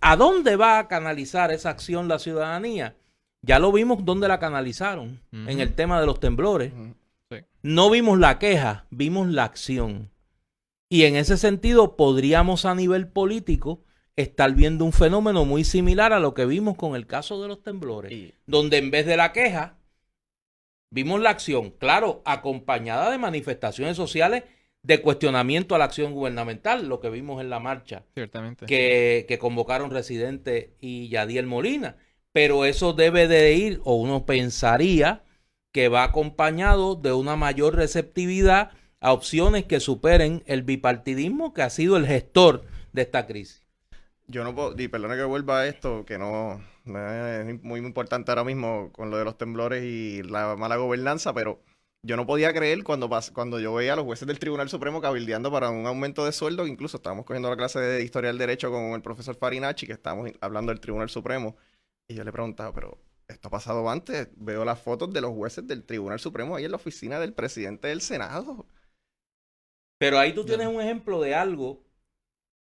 [0.00, 2.96] ¿A dónde va a canalizar esa acción la ciudadanía?
[3.42, 6.72] Ya lo vimos dónde la canalizaron, en el tema de los temblores.
[7.62, 10.10] No vimos la queja, vimos la acción.
[10.88, 13.84] Y en ese sentido podríamos a nivel político
[14.16, 17.62] estar viendo un fenómeno muy similar a lo que vimos con el caso de los
[17.62, 19.76] temblores, donde en vez de la queja,
[20.90, 24.44] vimos la acción, claro, acompañada de manifestaciones sociales
[24.82, 28.66] de cuestionamiento a la acción gubernamental, lo que vimos en la marcha Ciertamente.
[28.66, 31.96] Que, que convocaron Residente y Yadiel Molina.
[32.32, 35.24] Pero eso debe de ir, o uno pensaría,
[35.72, 41.70] que va acompañado de una mayor receptividad a opciones que superen el bipartidismo que ha
[41.70, 43.65] sido el gestor de esta crisis.
[44.28, 48.44] Yo no puedo, y perdona que vuelva a esto, que no, es muy importante ahora
[48.44, 51.60] mismo con lo de los temblores y la mala gobernanza, pero
[52.02, 55.50] yo no podía creer cuando, cuando yo veía a los jueces del Tribunal Supremo cabildeando
[55.50, 58.92] para un aumento de sueldo, incluso estábamos cogiendo la clase de Historia del Derecho con
[58.92, 61.56] el profesor Farinacci, que estábamos hablando del Tribunal Supremo,
[62.08, 64.28] y yo le preguntaba, pero esto ha pasado antes.
[64.36, 67.88] Veo las fotos de los jueces del Tribunal Supremo ahí en la oficina del presidente
[67.88, 68.66] del Senado.
[69.98, 71.85] Pero ahí tú tienes un ejemplo de algo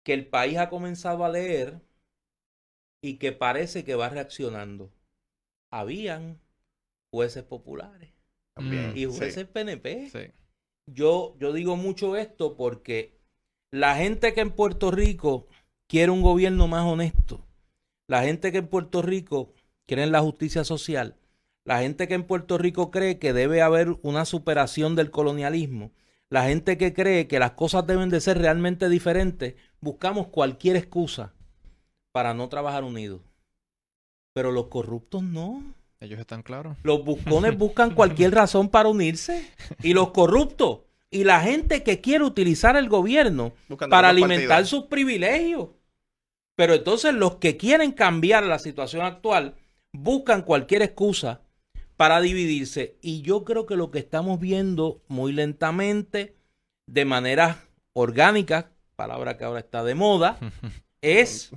[0.07, 1.81] que el país ha comenzado a leer
[3.03, 4.92] y que parece que va reaccionando.
[5.73, 6.40] Habían
[7.11, 8.12] jueces populares
[8.95, 10.38] y jueces PNP.
[10.87, 13.19] Yo, yo digo mucho esto porque
[13.73, 15.49] la gente que en Puerto Rico
[15.88, 17.45] quiere un gobierno más honesto,
[18.07, 19.55] la gente que en Puerto Rico
[19.87, 21.16] quieren la justicia social,
[21.64, 25.90] la gente que en Puerto Rico cree que debe haber una superación del colonialismo,
[26.30, 31.32] la gente que cree que las cosas deben de ser realmente diferentes, buscamos cualquier excusa
[32.12, 33.20] para no trabajar unidos.
[34.34, 35.62] Pero los corruptos no.
[36.00, 36.76] Ellos están claros.
[36.82, 39.50] Los buscones buscan cualquier razón para unirse.
[39.82, 43.52] Y los corruptos y la gente que quiere utilizar el gobierno
[43.88, 45.68] para alimentar sus privilegios.
[46.56, 49.54] Pero entonces los que quieren cambiar la situación actual
[49.92, 51.40] buscan cualquier excusa
[51.96, 52.96] para dividirse.
[53.00, 56.37] Y yo creo que lo que estamos viendo muy lentamente,
[56.87, 60.38] de manera orgánica, palabra que ahora está de moda,
[61.00, 61.52] es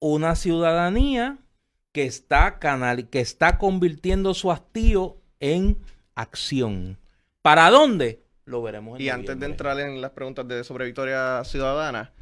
[0.00, 1.38] una ciudadanía
[1.92, 5.78] que está, canal, que está convirtiendo su hastío en
[6.14, 6.98] acción.
[7.42, 8.22] ¿Para dónde?
[8.44, 8.98] Lo veremos.
[8.98, 12.12] En y antes de entrar en las preguntas de sobre Victoria Ciudadana,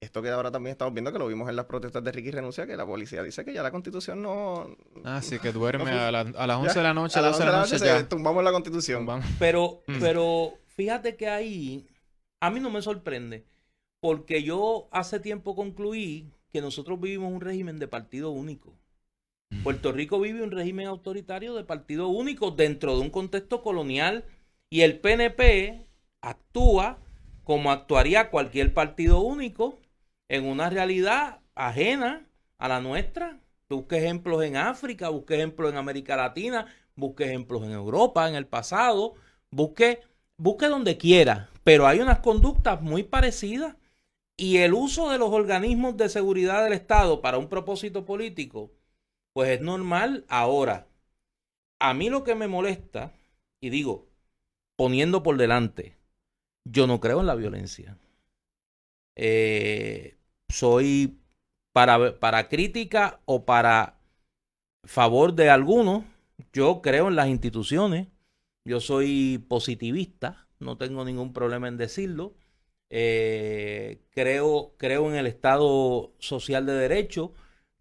[0.00, 2.66] esto que ahora también estamos viendo, que lo vimos en las protestas de Ricky Renuncia,
[2.66, 4.76] que la policía dice que ya la constitución no...
[5.04, 7.58] Ah, sí, que duerme a, las 11 de la noche, a las 12 de la
[7.58, 8.08] noche, ya.
[8.08, 9.06] tumbamos la constitución.
[9.38, 9.98] Pero, mm.
[9.98, 11.86] pero fíjate que ahí
[12.40, 13.44] a mí no me sorprende,
[14.00, 18.72] porque yo hace tiempo concluí que nosotros vivimos un régimen de partido único.
[19.50, 19.62] Mm.
[19.64, 24.24] Puerto Rico vive un régimen autoritario de partido único dentro de un contexto colonial
[24.70, 25.88] y el PNP
[26.20, 26.98] actúa
[27.42, 29.78] como actuaría cualquier partido único
[30.28, 32.26] en una realidad ajena
[32.58, 33.40] a la nuestra.
[33.68, 38.46] Busque ejemplos en África, busque ejemplos en América Latina, busque ejemplos en Europa, en el
[38.46, 39.14] pasado,
[39.50, 40.00] busque,
[40.36, 43.76] busque donde quiera, pero hay unas conductas muy parecidas
[44.36, 48.70] y el uso de los organismos de seguridad del Estado para un propósito político,
[49.32, 50.86] pues es normal ahora.
[51.80, 53.12] A mí lo que me molesta,
[53.60, 54.06] y digo,
[54.76, 55.96] poniendo por delante,
[56.64, 57.98] yo no creo en la violencia.
[59.16, 60.17] Eh,
[60.50, 61.20] soy
[61.72, 63.98] para, para crítica o para
[64.84, 66.04] favor de algunos.
[66.52, 68.08] Yo creo en las instituciones.
[68.64, 70.48] Yo soy positivista.
[70.58, 72.34] No tengo ningún problema en decirlo.
[72.90, 77.32] Eh, creo, creo en el Estado social de derecho.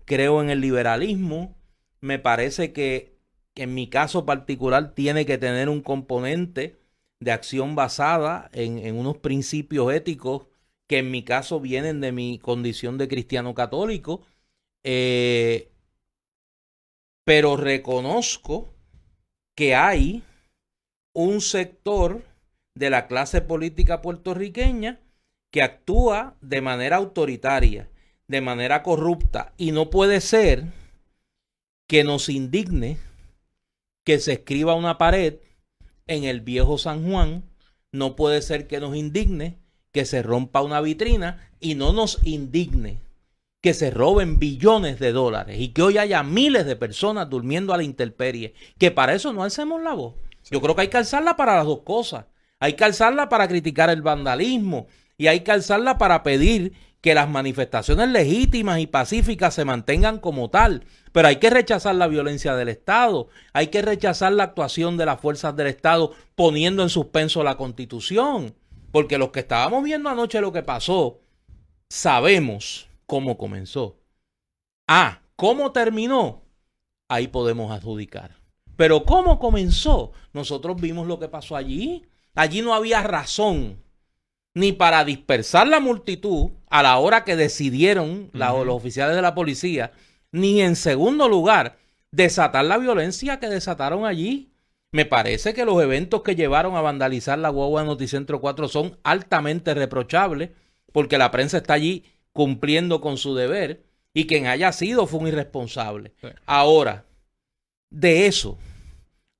[0.05, 1.57] creo en el liberalismo,
[2.01, 3.17] me parece que,
[3.55, 6.79] en mi caso particular tiene que tener un componente
[7.19, 10.47] de acción basada en, unos principios éticos
[10.87, 14.25] que en mi caso vienen de mi condición de cristiano católico,
[14.83, 15.69] eh,
[17.25, 18.73] pero reconozco
[19.55, 20.23] que hay
[21.13, 22.23] un sector
[22.73, 25.01] de la clase política puertorriqueña
[25.51, 27.89] que actúa de manera autoritaria,
[28.27, 30.65] de manera corrupta, y no puede ser
[31.87, 32.97] que nos indigne
[34.05, 35.39] que se escriba una pared
[36.05, 37.43] en el viejo San Juan,
[37.91, 39.57] no puede ser que nos indigne
[39.91, 42.99] que se rompa una vitrina y no nos indigne
[43.61, 47.77] que se roben billones de dólares y que hoy haya miles de personas durmiendo a
[47.77, 50.13] la intemperie, que para eso no alcemos la voz.
[50.49, 52.25] Yo creo que hay que alzarla para las dos cosas.
[52.59, 57.29] Hay que alzarla para criticar el vandalismo y hay que alzarla para pedir que las
[57.29, 60.83] manifestaciones legítimas y pacíficas se mantengan como tal.
[61.11, 65.19] Pero hay que rechazar la violencia del Estado, hay que rechazar la actuación de las
[65.19, 68.55] fuerzas del Estado poniendo en suspenso la constitución.
[68.91, 71.19] Porque los que estábamos viendo anoche lo que pasó,
[71.89, 73.99] sabemos cómo comenzó.
[74.87, 76.43] Ah, ¿cómo terminó?
[77.09, 78.35] Ahí podemos adjudicar.
[78.75, 80.11] Pero ¿cómo comenzó?
[80.33, 82.05] Nosotros vimos lo que pasó allí.
[82.35, 83.81] Allí no había razón
[84.57, 89.91] ni para dispersar la multitud a la hora que decidieron los oficiales de la policía,
[90.31, 91.77] ni en segundo lugar
[92.11, 94.51] desatar la violencia que desataron allí.
[94.97, 98.97] Me parece que los eventos que llevaron a vandalizar la guagua de Noticentro 4 son
[99.03, 100.49] altamente reprochables,
[100.91, 105.27] porque la prensa está allí cumpliendo con su deber y quien haya sido fue un
[105.27, 106.13] irresponsable.
[106.47, 107.05] Ahora,
[107.91, 108.57] de eso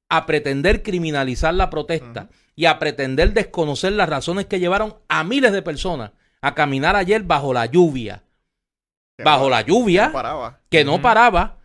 [0.09, 5.53] a pretender criminalizar la protesta y a pretender desconocer las razones que llevaron a miles
[5.53, 8.21] de personas a caminar ayer bajo la lluvia.
[9.23, 10.13] bajo la lluvia,
[10.69, 11.57] que no paraba,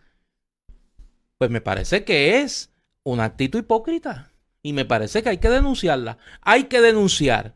[1.37, 2.72] pues me parece que es
[3.03, 4.31] un actitud hipócrita.
[4.61, 6.17] Y me parece que hay que denunciarla.
[6.41, 7.55] Hay que denunciar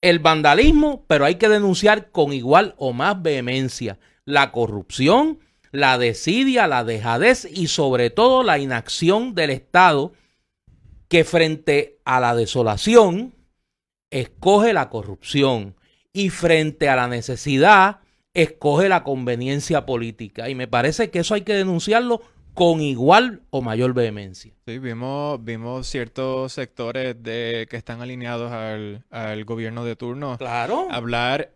[0.00, 5.38] el vandalismo, pero hay que denunciar con igual o más vehemencia la corrupción,
[5.70, 10.12] la desidia, la dejadez y sobre todo la inacción del Estado
[11.08, 13.34] que frente a la desolación
[14.10, 15.76] escoge la corrupción
[16.12, 18.00] y frente a la necesidad
[18.34, 20.48] escoge la conveniencia política.
[20.48, 22.22] Y me parece que eso hay que denunciarlo
[22.54, 24.52] con igual o mayor vehemencia.
[24.66, 30.36] Sí, vimos, vimos ciertos sectores de, que están alineados al, al gobierno de turno.
[30.38, 30.88] Claro.
[30.90, 31.52] Hablar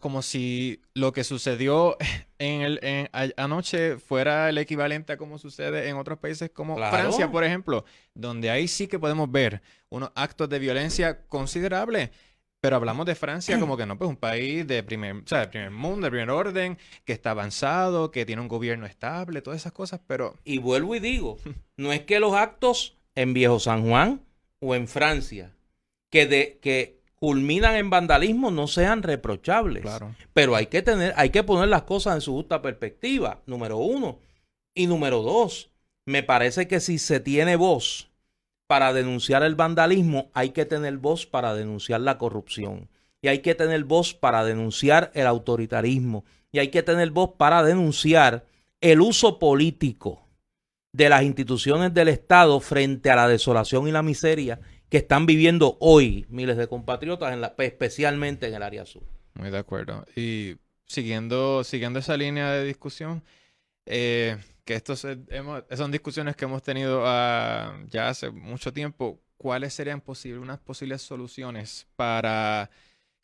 [0.00, 1.96] como si lo que sucedió
[2.38, 7.44] en el anoche fuera el equivalente a como sucede en otros países como Francia, por
[7.44, 12.10] ejemplo, donde ahí sí que podemos ver unos actos de violencia considerables.
[12.60, 15.48] Pero hablamos de Francia como que no, pues un país de primer, o sea, de
[15.48, 19.72] primer mundo, de primer orden, que está avanzado, que tiene un gobierno estable, todas esas
[19.72, 20.36] cosas, pero...
[20.44, 21.38] Y vuelvo y digo,
[21.76, 24.20] no es que los actos en Viejo San Juan
[24.60, 25.52] o en Francia,
[26.10, 29.84] que, de, que culminan en vandalismo no sean reprochables.
[30.32, 34.20] Pero hay que tener, hay que poner las cosas en su justa perspectiva, número uno.
[34.74, 35.70] Y número dos,
[36.06, 38.09] me parece que si se tiene voz
[38.70, 42.88] para denunciar el vandalismo, hay que tener voz para denunciar la corrupción.
[43.20, 46.24] Y hay que tener voz para denunciar el autoritarismo.
[46.52, 48.44] Y hay que tener voz para denunciar
[48.80, 50.24] el uso político
[50.92, 55.76] de las instituciones del Estado frente a la desolación y la miseria que están viviendo
[55.80, 59.02] hoy miles de compatriotas, en la, especialmente en el área sur.
[59.34, 60.06] Muy de acuerdo.
[60.14, 63.24] Y siguiendo, siguiendo esa línea de discusión,
[63.86, 64.36] eh,
[64.78, 70.58] que son discusiones que hemos tenido ah, ya hace mucho tiempo, ¿cuáles serían posibles, unas
[70.58, 72.70] posibles soluciones para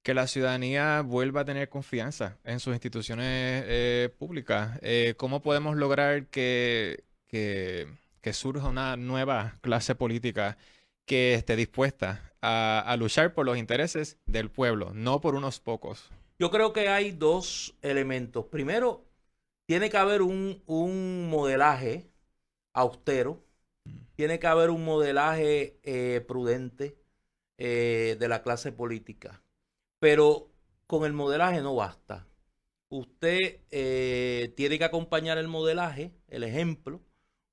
[0.02, 4.78] que la ciudadanía vuelva a tener confianza en sus instituciones eh, públicas?
[4.82, 7.04] Eh, ¿Cómo podemos lograr que
[8.32, 10.56] surja una nueva clase política?
[11.06, 16.10] que esté dispuesta a, luchar por los intereses del pueblo, no por unos pocos.
[16.38, 18.44] Yo creo que hay dos elementos.
[18.46, 19.05] Primero,
[19.66, 22.10] tiene que haber un, modelaje
[22.72, 23.44] austero,
[24.16, 26.98] tiene que haber un modelaje eh, prudente
[27.58, 29.42] eh, de la clase política.
[29.98, 30.50] Pero
[30.86, 32.26] con el modelaje no basta.
[32.88, 37.02] Usted eh, tiene que acompañar el modelaje, el ejemplo,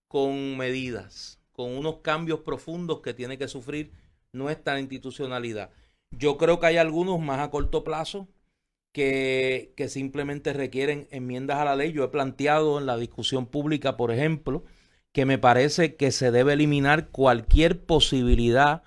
[0.07, 3.93] con medidas con unos cambios profundos que tiene que sufrir
[4.33, 5.69] nuestra institucionalidad.
[6.11, 8.27] Yo creo que hay algunos más a corto plazo
[8.93, 11.91] que, simplemente requieren enmiendas a la ley.
[11.91, 14.63] Yo he planteado en la discusión pública, por ejemplo,
[15.11, 18.83] que me parece que se debe eliminar cualquier posibilidad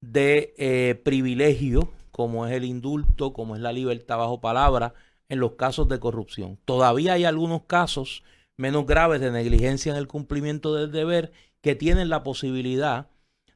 [0.00, 4.94] de eh, privilegio, como es el indulto, como es la libertad bajo palabra,
[5.28, 6.58] en los casos de corrupción.
[6.64, 8.24] Todavía hay algunos casos
[8.56, 13.08] menos graves de negligencia en el cumplimiento del deber que tienen la posibilidad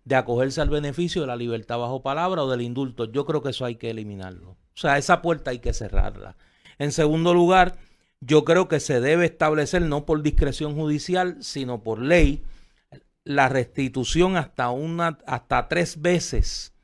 [0.05, 3.05] de acogerse al beneficio de la libertad bajo palabra o del indulto.
[3.07, 4.57] Yo creo que eso hay que eliminarlo.
[4.77, 6.37] O sea, esa puerta hay que cerrarla.
[6.79, 7.79] En segundo lugar,
[8.21, 12.43] yo creo que se debe establecer, no por discreción judicial, sino por ley,
[13.25, 16.75] la restitución hasta, una, hasta tres veces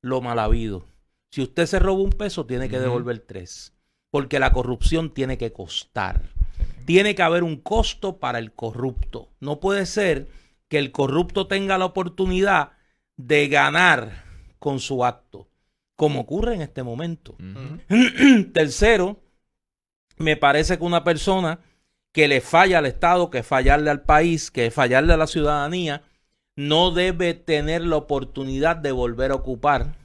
[0.00, 0.86] lo mal habido.
[1.30, 3.72] Si usted se roba un peso, tiene que devolver tres.
[4.10, 6.22] Porque la corrupción tiene que costar.
[6.84, 9.28] Tiene que haber un costo para el corrupto.
[9.40, 10.28] No puede ser
[10.68, 12.72] que el corrupto tenga la oportunidad
[13.16, 14.24] de ganar
[14.58, 15.48] con su acto,
[15.96, 17.36] como ocurre en este momento.
[18.52, 19.20] Tercero,
[20.16, 21.60] me parece que una persona
[22.12, 26.02] que le falla al Estado, que fallarle al país, que fallarle a la ciudadanía,
[26.56, 29.96] no debe tener la oportunidad de volver a ocupar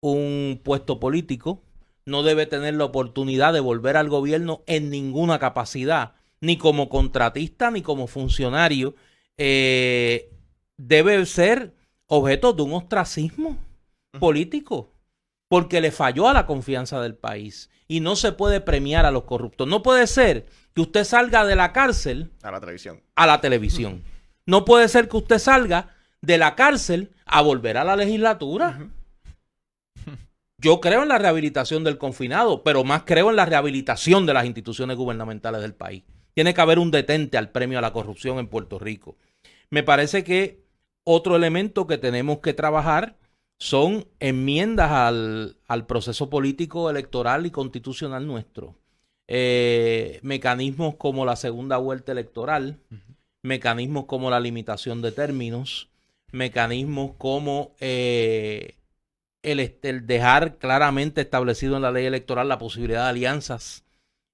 [0.00, 1.62] un puesto político,
[2.06, 7.70] no debe tener la oportunidad de volver al gobierno en ninguna capacidad, ni como contratista,
[7.70, 8.94] ni como funcionario,
[9.36, 10.32] eh,
[10.78, 11.74] debe ser
[12.06, 13.58] objeto de un ostracismo
[14.18, 14.92] político,
[15.48, 19.24] porque le falló a la confianza del país y no se puede premiar a los
[19.24, 19.66] corruptos.
[19.68, 23.02] No puede ser que usted salga de la cárcel a la televisión.
[23.14, 24.02] A la televisión.
[24.46, 28.88] No puede ser que usted salga de la cárcel a volver a la legislatura.
[30.58, 34.44] Yo creo en la rehabilitación del confinado, pero más creo en la rehabilitación de las
[34.44, 36.04] instituciones gubernamentales del país.
[36.34, 39.16] Tiene que haber un detente al premio a la corrupción en Puerto Rico.
[39.70, 40.62] Me parece que
[41.04, 43.16] otro elemento que tenemos que trabajar
[43.60, 48.74] son enmiendas al, proceso político, electoral y constitucional nuestro.
[49.28, 52.80] Eh, mecanismos como la segunda vuelta electoral,
[53.42, 55.90] mecanismos como la limitación de términos,
[56.32, 58.76] mecanismos como eh,
[59.42, 63.84] el, el, dejar claramente establecido en la ley electoral la posibilidad de alianzas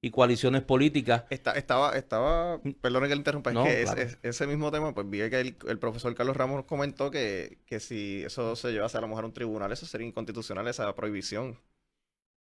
[0.01, 1.25] y coaliciones políticas.
[1.31, 5.79] estaba, estaba, perdón que le interrumpa, es que ese mismo tema, pues vi que el,
[5.79, 9.33] profesor Carlos Ramos comentó que, que si eso se llevase a la mujer a un
[9.33, 11.59] tribunal, eso sería inconstitucional, esa prohibición.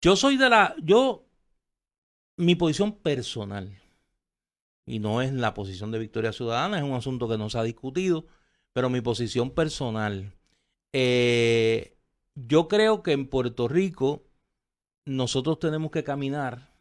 [0.02, 1.26] Yo soy de la, yo,
[2.38, 3.80] mi posición personal,
[4.86, 7.64] y no es la posición de Victoria Ciudadana, es un asunto que no se ha
[7.64, 8.26] discutido,
[8.74, 10.34] pero mi posición personal,
[10.92, 11.96] eh,
[12.36, 14.26] yo creo que en Puerto Rico
[15.06, 16.73] nosotros tenemos que caminar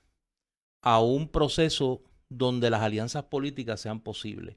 [0.83, 4.57] a un proceso donde las alianzas políticas sean posibles.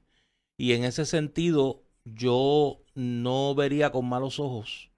[0.58, 4.90] Y en ese sentido, yo no vería con malos ojos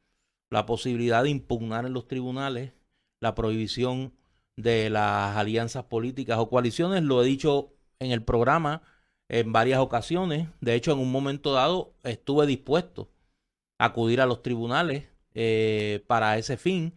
[0.51, 2.73] la posibilidad de impugnar en los tribunales
[3.21, 4.15] la prohibición
[4.57, 7.03] de las alianzas políticas o coaliciones.
[7.03, 8.83] Lo he dicho en el programa
[9.29, 10.49] en varias ocasiones.
[10.61, 13.11] De hecho, en un momento dado estuve dispuesto
[13.79, 15.05] a acudir a los tribunales
[15.35, 16.95] eh, para ese fin.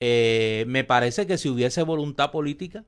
[0.00, 2.84] Eh, me parece que si hubiese voluntad política,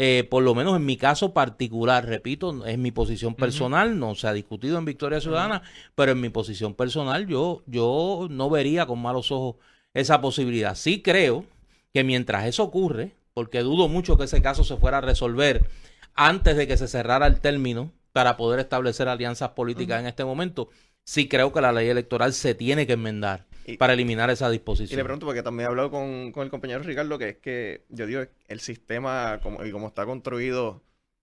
[0.00, 4.28] eh, por lo menos en mi caso particular, repito, es mi posición personal, no se
[4.28, 5.62] ha discutido en Victoria Ciudadana,
[5.96, 9.56] pero en mi posición personal yo, yo no vería con malos ojos
[9.94, 10.76] esa posibilidad.
[10.76, 11.46] Sí creo
[11.92, 15.66] que mientras eso ocurre, porque dudo mucho que ese caso se fuera a resolver
[16.14, 20.68] antes de que se cerrara el término para poder establecer alianzas políticas en este momento,
[21.02, 24.94] sí creo que la ley electoral se tiene que enmendar para eliminar esa disposición.
[24.94, 28.06] Y le pregunto, porque también he hablado con, el compañero Ricardo, que es que yo
[28.06, 30.82] digo, el sistema como, y como está construido,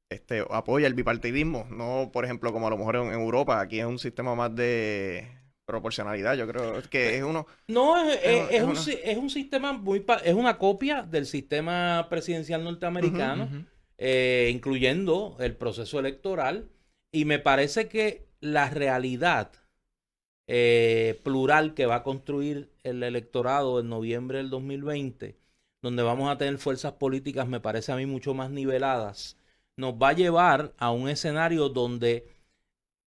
[0.09, 3.85] este, apoya el bipartidismo, no, por ejemplo, como a lo mejor en, Europa, aquí es
[3.85, 5.27] un sistema más de
[5.65, 7.47] proporcionalidad, yo creo que es uno...
[7.67, 10.05] No, es, es, un, es un, sistema muy...
[10.23, 13.65] es una copia del sistema presidencial norteamericano,
[13.97, 16.69] eh, incluyendo el proceso electoral,
[17.11, 19.51] y me parece que la realidad
[20.47, 25.37] eh, plural que va a construir el electorado en noviembre del 2020,
[25.81, 29.37] donde vamos a tener fuerzas políticas, me parece a mí, mucho más niveladas,
[29.77, 32.27] nos va a llevar a un escenario donde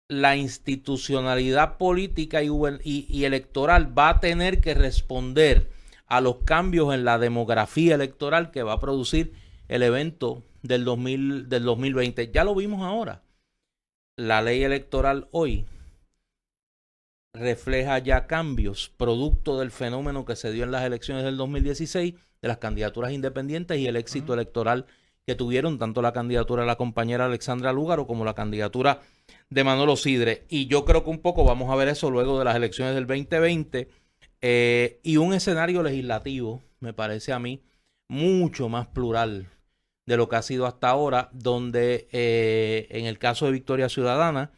[0.08, 5.72] la institucionalidad política y, electoral va a tener que responder
[6.08, 9.34] a los cambios en la demografía electoral que va a producir
[9.68, 12.32] el evento del, 2000, del 2020.
[12.32, 13.24] Ya lo vimos ahora.
[14.16, 15.66] La ley electoral hoy
[17.34, 22.48] refleja ya cambios producto del fenómeno que se dio en las elecciones del 2016 de
[22.48, 24.86] las candidaturas independientes y el éxito electoral
[25.26, 29.02] que tuvieron tanto la candidatura de la compañera Alexandra Lúgaro como la candidatura
[29.50, 30.46] de Manolo Sidre.
[30.50, 33.08] Y yo creo que un poco vamos a ver eso luego de las elecciones del
[33.08, 33.90] 2020
[34.42, 37.64] eh, y un escenario legislativo, me parece a mí,
[38.10, 39.48] mucho más plural
[40.06, 44.52] de lo que ha sido hasta ahora, donde eh, en el caso de Victoria Ciudadana,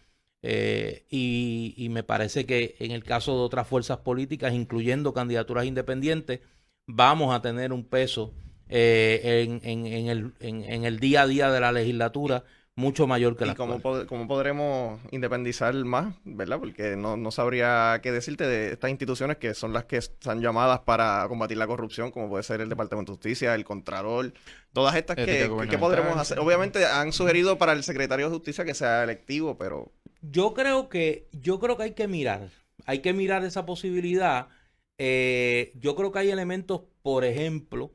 [0.47, 6.39] eh, y, me parece que en el caso de otras fuerzas políticas, incluyendo candidaturas independientes,
[6.87, 8.33] vamos a tener un peso
[8.69, 12.43] eh, en, en- en el, en- en el día a día de la legislatura
[12.77, 16.59] mucho mayor que la ¿Y cómo, pod- cómo podremos independizar más, verdad?
[16.59, 20.79] Porque no, no sabría qué decirte de estas instituciones que son las que están llamadas
[20.81, 24.33] para combatir la corrupción, como puede ser el Departamento de Justicia, el Contralor,
[24.73, 26.37] todas estas que, que- ¿qué gubernamental, podremos hacer?
[26.39, 29.91] Obviamente han sugerido para el Secretario de Justicia que sea electivo, pero
[30.31, 32.49] Yo creo que, yo creo que hay que mirar,
[32.85, 34.47] hay que mirar esa posibilidad.
[34.97, 37.91] Eh, yo creo que hay elementos, por ejemplo,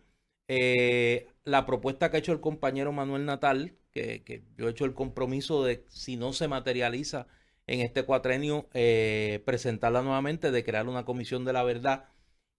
[0.49, 4.85] eh, la propuesta que ha hecho el compañero Manuel Natal, que, que yo he hecho
[4.85, 7.27] el compromiso de, si no se materializa
[7.67, 12.05] en este cuatrenio, eh, presentarla nuevamente, de crear una comisión de la verdad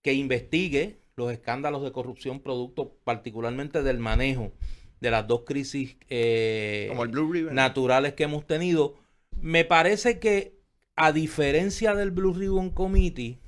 [0.02, 4.54] que investigue los escándalos de corrupción producto particularmente del manejo
[5.02, 7.56] de las dos crisis eh, como el Blue Ribbon.
[7.56, 8.96] naturales que hemos tenido.
[9.42, 10.60] Me parece que,
[10.96, 13.40] a diferencia del Blue Ribbon Committee,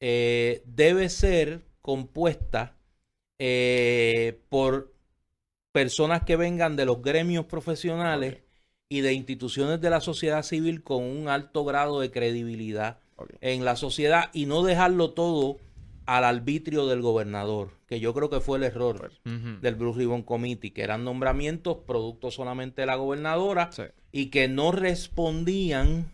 [0.00, 2.76] eh, debe ser compuesta
[3.38, 4.92] eh, por
[5.72, 8.38] personas que vengan de los gremios profesionales
[8.88, 12.98] y de instituciones de la sociedad civil con un alto grado de credibilidad
[13.40, 15.58] en la sociedad y no dejarlo todo
[16.06, 20.72] al arbitrio del gobernador, que yo creo que fue el error del Blue Ribbon Committee,
[20.72, 23.84] que eran nombramientos producto solamente de la gobernadora Sí.
[24.10, 26.10] y que no respondían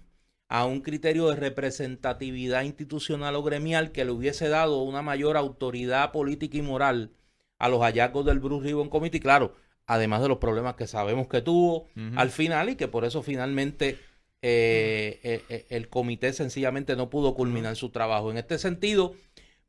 [0.48, 6.10] a un criterio de representatividad institucional o gremial que le hubiese dado una mayor autoridad
[6.12, 7.10] política y moral
[7.58, 9.54] a los hallazgos del Blue Ribbon Committee, claro,
[9.86, 11.86] además de los problemas que sabemos que tuvo
[12.16, 13.98] al final y que por eso finalmente
[14.40, 18.30] eh, eh, eh, el comité sencillamente no pudo culminar su trabajo.
[18.30, 19.14] En este sentido,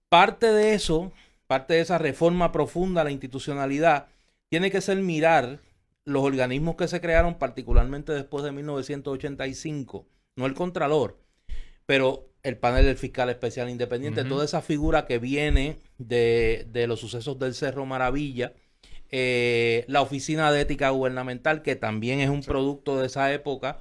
[0.09, 1.11] parte de eso,
[1.47, 4.07] parte de esa reforma profunda a la institucionalidad,
[4.49, 5.59] tiene que ser mirar
[6.05, 11.19] los organismos que se crearon particularmente después de 1985, no el Contralor,
[11.85, 16.99] pero el panel del fiscal especial independiente, toda esa figura que viene de, de los
[16.99, 18.53] sucesos del Cerro Maravilla,
[19.11, 23.79] eh, la Oficina de Ética Gubernamental, que también es un producto de esa época,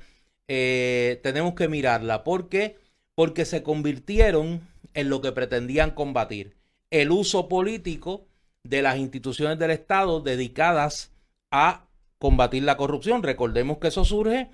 [0.49, 2.25] eh, tenemos que mirarla.
[2.25, 2.77] ¿Por qué?
[3.15, 4.63] Porque se convirtieron
[4.99, 6.57] en lo que pretendían combatir,
[6.91, 8.27] el uso político
[8.65, 11.13] de las instituciones del Estado dedicadas
[11.51, 11.85] a
[12.19, 13.23] combatir la corrupción.
[13.23, 14.49] Recordemos que eso surge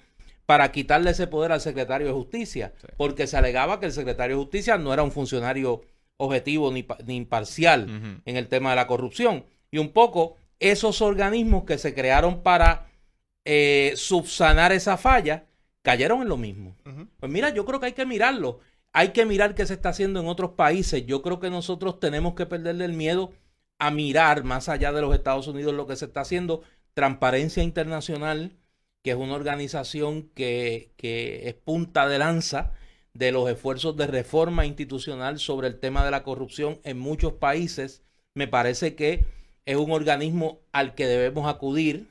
[0.46, 2.88] para quitarle ese poder al secretario de Justicia, Sí.
[2.98, 5.80] porque se alegaba que el secretario de Justicia no era un funcionario
[6.18, 9.44] objetivo ni, ni imparcial en el tema de la corrupción.
[9.70, 12.86] Y un poco esos organismos que se crearon para
[13.46, 15.44] eh, subsanar esa falla
[15.82, 16.76] cayeron en lo mismo.
[17.18, 18.60] Pues mira, yo creo que hay que mirarlo.
[18.94, 21.04] Hay que mirar qué se está haciendo en otros países.
[21.04, 23.32] Yo creo que nosotros tenemos que perderle el miedo
[23.80, 26.62] a mirar más allá de los Estados Unidos lo que se está haciendo.
[26.94, 28.56] Transparencia Internacional,
[29.02, 32.72] que es una organización que, que es punta de lanza
[33.14, 38.04] de los esfuerzos de reforma institucional sobre el tema de la corrupción en muchos países.
[38.32, 39.26] Me parece que
[39.66, 42.06] es un organismo al que debemos acudir.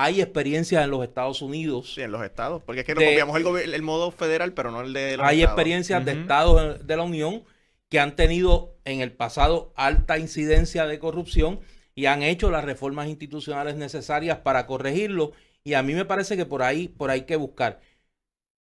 [0.00, 1.92] Hay experiencias en los Estados Unidos.
[1.94, 2.62] Sí, en los estados.
[2.64, 5.38] Porque es que De- nos copiamos el, modo federal, pero no el de los Hay
[5.40, 5.54] estados.
[5.56, 7.42] experiencias de estados de la Unión
[7.88, 11.58] que han tenido en el pasado alta incidencia de corrupción
[11.94, 15.32] y han hecho las reformas institucionales necesarias para corregirlo.
[15.64, 17.80] Y a mí me parece que por ahí, por ahí hay que buscar.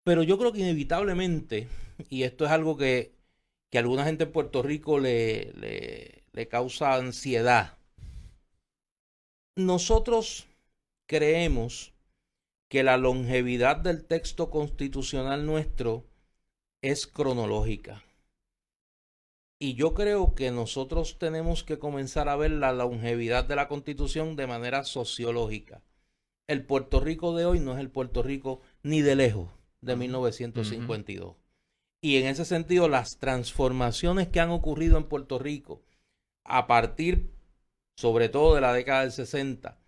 [0.04, 1.68] Pero yo creo que inevitablemente,
[2.10, 3.14] y esto es algo que,
[3.70, 7.78] que a alguna gente en Puerto Rico le, le, le causa ansiedad.
[9.56, 10.46] Nosotros
[11.07, 11.92] creemos
[12.68, 16.07] que la longevidad del texto constitucional nuestro
[16.80, 18.03] es cronológica.
[19.59, 24.34] Y yo creo que nosotros tenemos que comenzar a ver la longevidad de la constitución
[24.34, 25.82] de manera sociológica.
[26.48, 29.50] El Puerto Rico de hoy no es el Puerto Rico ni de lejos
[29.80, 31.36] de 1952.
[32.00, 35.82] Y en ese sentido, las transformaciones que han ocurrido en Puerto Rico
[36.42, 37.32] a partir,
[37.96, 39.78] sobre todo de la década del 60,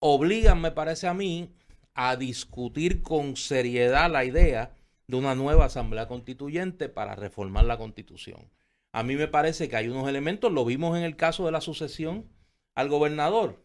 [0.00, 1.50] obligan, me parece a mí,
[1.94, 4.74] a discutir con seriedad la idea
[5.06, 8.50] de una nueva asamblea constituyente para reformar la constitución.
[8.92, 11.60] A mí me parece que hay unos elementos, lo vimos en el caso de la
[11.60, 12.26] sucesión
[12.74, 13.62] al gobernador.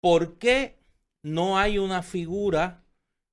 [0.00, 0.78] ¿Por qué
[1.22, 2.84] no hay una figura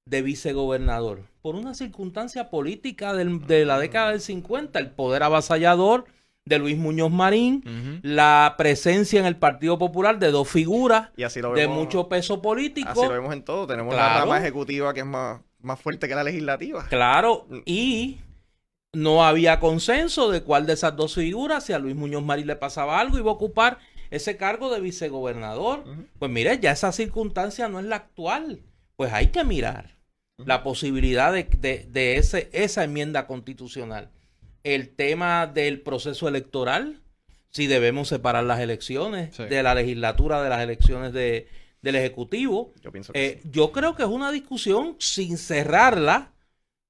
[0.06, 1.28] de vicegobernador?
[1.42, 6.06] Por una circunstancia política del- de la década del 50, el poder avasallador
[6.50, 7.64] de Luis Muñoz Marín,
[8.04, 12.42] la presencia en el Partido Popular de dos figuras Y así lo de mucho peso
[12.42, 12.90] político.
[12.90, 13.66] Así lo vemos en todo.
[13.68, 14.20] Tenemos la Claro.
[14.22, 16.86] rama ejecutiva que es más, más fuerte que la legislativa.
[16.90, 17.58] Claro, Mm.
[17.66, 18.18] y
[18.94, 22.56] no había consenso de cuál de esas dos figuras, si a Luis Muñoz Marín le
[22.56, 23.78] pasaba algo, iba a ocupar
[24.10, 25.84] ese cargo de vicegobernador.
[26.18, 28.62] Pues mire, ya esa circunstancia no es la actual.
[28.96, 29.96] Pues hay que mirar
[30.38, 34.10] la posibilidad de, de- de ese, esa enmienda constitucional.
[34.64, 37.02] El tema del proceso electoral.
[37.52, 41.48] si debemos separar las elecciones de la legislatura de las elecciones de,
[41.82, 42.74] del Ejecutivo.
[42.82, 46.34] Yo pienso que eh, Yo creo que es una discusión sin cerrarla,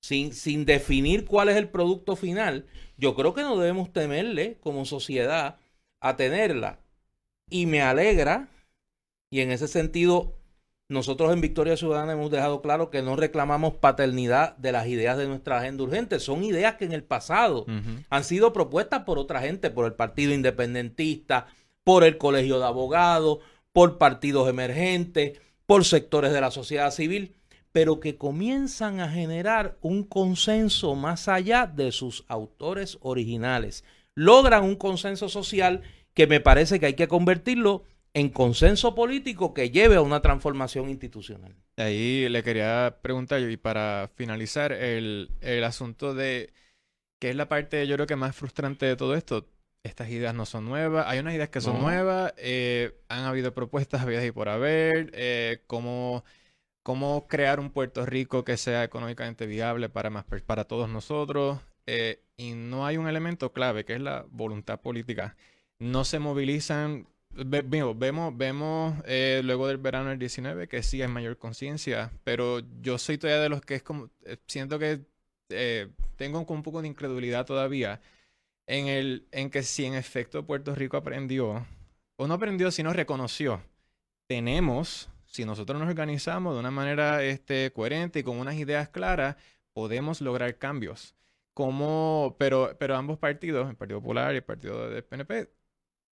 [0.02, 2.66] sin, sin definir cuál es el producto final.
[2.98, 5.58] Yo creo que no debemos temerle como sociedad
[6.02, 6.80] a tenerla.
[7.50, 8.50] Y me alegra,
[9.32, 10.39] y en ese sentido
[10.90, 15.28] nosotros en Victoria Ciudadana hemos dejado claro que no reclamamos paternidad de las ideas de
[15.28, 16.20] nuestra agenda urgente.
[16.20, 17.68] Son ideas que en el pasado
[18.10, 21.46] han sido propuestas por otra gente, por el Partido Independentista,
[21.84, 23.38] por el Colegio de Abogados,
[23.72, 27.36] por partidos emergentes, por sectores de la sociedad civil,
[27.72, 33.84] pero que comienzan a generar un consenso más allá de sus autores originales.
[34.16, 35.84] Logran un consenso social
[36.16, 37.84] que me parece que hay que convertirlo
[38.14, 41.55] en consenso político que lleve a una transformación institucional.
[41.78, 45.30] Ahí le quería preguntar, y para finalizar, el,
[45.64, 46.53] asunto de
[47.20, 49.47] qué es la parte, yo creo que más frustrante de todo esto.
[49.84, 54.01] Estas ideas no son nuevas, hay unas ideas que son nuevas, eh, han habido propuestas
[54.01, 56.26] habidas y por haber, eh, cómo,
[56.84, 62.22] cómo crear un Puerto Rico que sea económicamente viable para, más, para todos nosotros, eh,
[62.36, 65.38] y no hay un elemento clave que es la voluntad política.
[65.80, 71.38] No se movilizan vemos, vemos eh, luego del verano del 19 que sí hay mayor
[71.38, 75.02] conciencia, pero yo soy todavía de los que es como, eh, siento que
[75.50, 78.02] eh, tengo un poco de incredulidad todavía
[78.68, 81.66] en, el, en que si en efecto Puerto Rico aprendió,
[82.18, 83.62] o no aprendió, sino reconoció,
[84.28, 89.38] tenemos, si nosotros nos organizamos de una manera este, coherente y con unas ideas claras,
[89.74, 91.16] podemos lograr cambios.
[91.54, 95.50] Como, pero, pero ambos partidos, el Partido Popular y el Partido del PNP,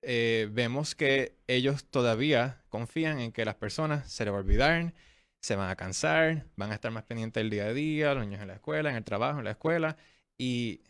[0.02, 4.94] eh, vemos que ellos todavía confían en que las personas se les va a olvidar,
[5.42, 8.42] se van a cansar, van a estar más pendientes del día a día, los niños
[8.42, 9.98] en la escuela, en el trabajo, en la escuela,
[10.38, 10.82] y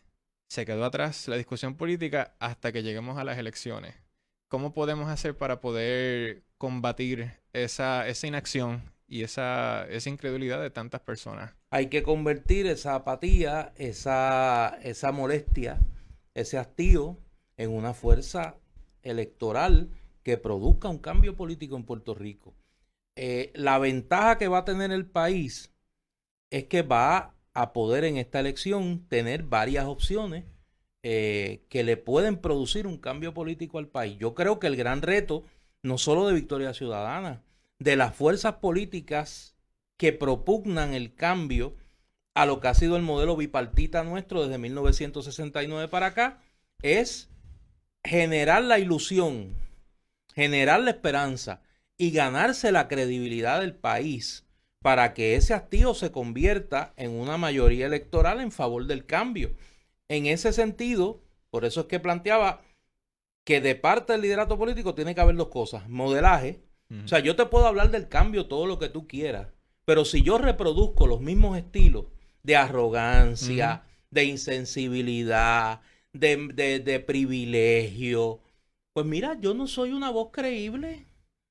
[0.48, 3.94] se quedó atrás la discusión política hasta que lleguemos a las elecciones.
[4.48, 11.02] ¿Cómo podemos hacer para poder combatir esa, esa inacción y esa, esa incredulidad de tantas
[11.02, 11.54] personas?
[11.70, 15.80] Hay que convertir esa apatía, esa, esa molestia,
[16.34, 17.18] ese hastío
[17.58, 18.56] en una fuerza
[19.02, 19.90] electoral
[20.22, 22.54] que produzca un cambio político en Puerto Rico.
[23.16, 25.72] Eh, la ventaja que va a tener el país
[26.50, 30.44] es que va a poder en esta elección tener varias opciones
[31.02, 34.18] eh, que le pueden producir un cambio político al país.
[34.18, 35.44] Yo creo que el gran reto,
[35.82, 37.42] no solo de Victoria Ciudadana,
[37.78, 39.56] de las fuerzas políticas
[39.96, 41.76] que propugnan el cambio
[42.34, 46.40] a lo que ha sido el modelo bipartita nuestro desde 1969 para acá,
[46.82, 47.27] es
[48.08, 49.54] generar la ilusión,
[50.34, 51.60] generar la esperanza
[51.98, 54.46] y ganarse la credibilidad del país
[54.80, 59.54] para que ese hastío se convierta en una mayoría electoral en favor del cambio.
[60.08, 62.62] En ese sentido, por eso es que planteaba
[63.44, 66.62] que de parte del liderato político tiene que haber dos cosas, modelaje,
[67.04, 69.48] o sea, yo te puedo hablar del cambio todo lo que tú quieras,
[69.84, 72.06] pero si yo reproduzco los mismos estilos
[72.42, 75.82] de arrogancia, de insensibilidad,
[76.18, 78.40] de, de, privilegio.
[78.92, 81.06] Pues mira, yo no soy una voz creíble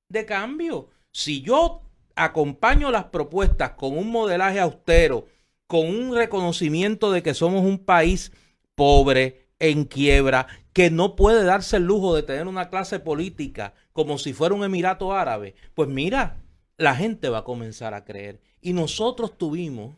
[0.10, 0.90] de cambio.
[1.12, 1.82] Si yo
[2.16, 5.26] acompaño las propuestas con un modelaje austero,
[5.68, 8.32] con un reconocimiento de que somos un país
[8.76, 14.18] pobre, en quiebra, que no puede darse el lujo de tener una clase política como
[14.18, 16.44] si fuera un emirato árabe, pues mira,
[16.78, 18.40] la gente va a comenzar a creer.
[18.62, 19.96] Y nosotros tuvimos,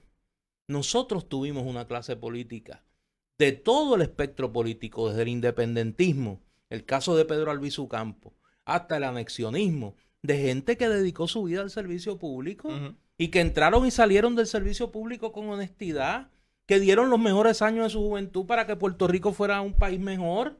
[0.67, 2.83] nosotros tuvimos una clase política
[3.39, 8.33] de todo el espectro político, desde el independentismo, el caso de Pedro Albizu Campo,
[8.65, 12.69] hasta el anexionismo, de gente que dedicó su vida al servicio público
[13.17, 16.29] y que entraron y salieron del servicio público con honestidad,
[16.67, 19.99] que dieron los mejores años de su juventud para que Puerto Rico fuera un país
[19.99, 20.59] mejor.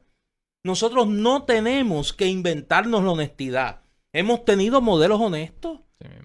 [0.64, 3.82] Nosotros no tenemos que inventarnos la honestidad.
[4.12, 5.80] Hemos tenido modelos honestos,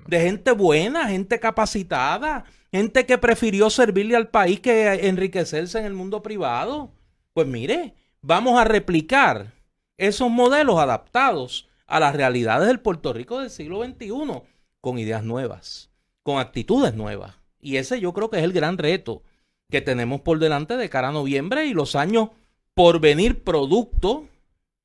[0.08, 2.46] de gente buena, gente capacitada,
[2.76, 6.92] gente que prefirió servirle al país que enriquecerse en el mundo privado.
[7.34, 9.54] Pues mire, vamos a replicar
[9.98, 14.42] esos modelos adaptados a las realidades del Puerto Rico del siglo XXI,
[14.82, 15.90] con ideas nuevas,
[16.24, 17.36] con actitudes nuevas.
[17.60, 19.24] Y ese yo creo que es el gran reto
[19.70, 22.30] que tenemos por delante de cara a noviembre y los años
[22.74, 24.28] por venir producto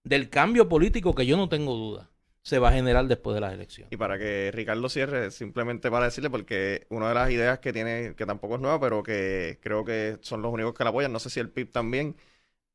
[0.05, 2.10] del cambio político que yo no tengo duda
[2.43, 3.93] se va a generar después de las elecciones.
[3.93, 8.15] Y para que Ricardo cierre, simplemente para decirle, porque una de las ideas que tiene,
[8.15, 11.19] que tampoco es nueva, pero que creo que son los únicos que la apoyan, no
[11.19, 12.17] sé si el PIB también,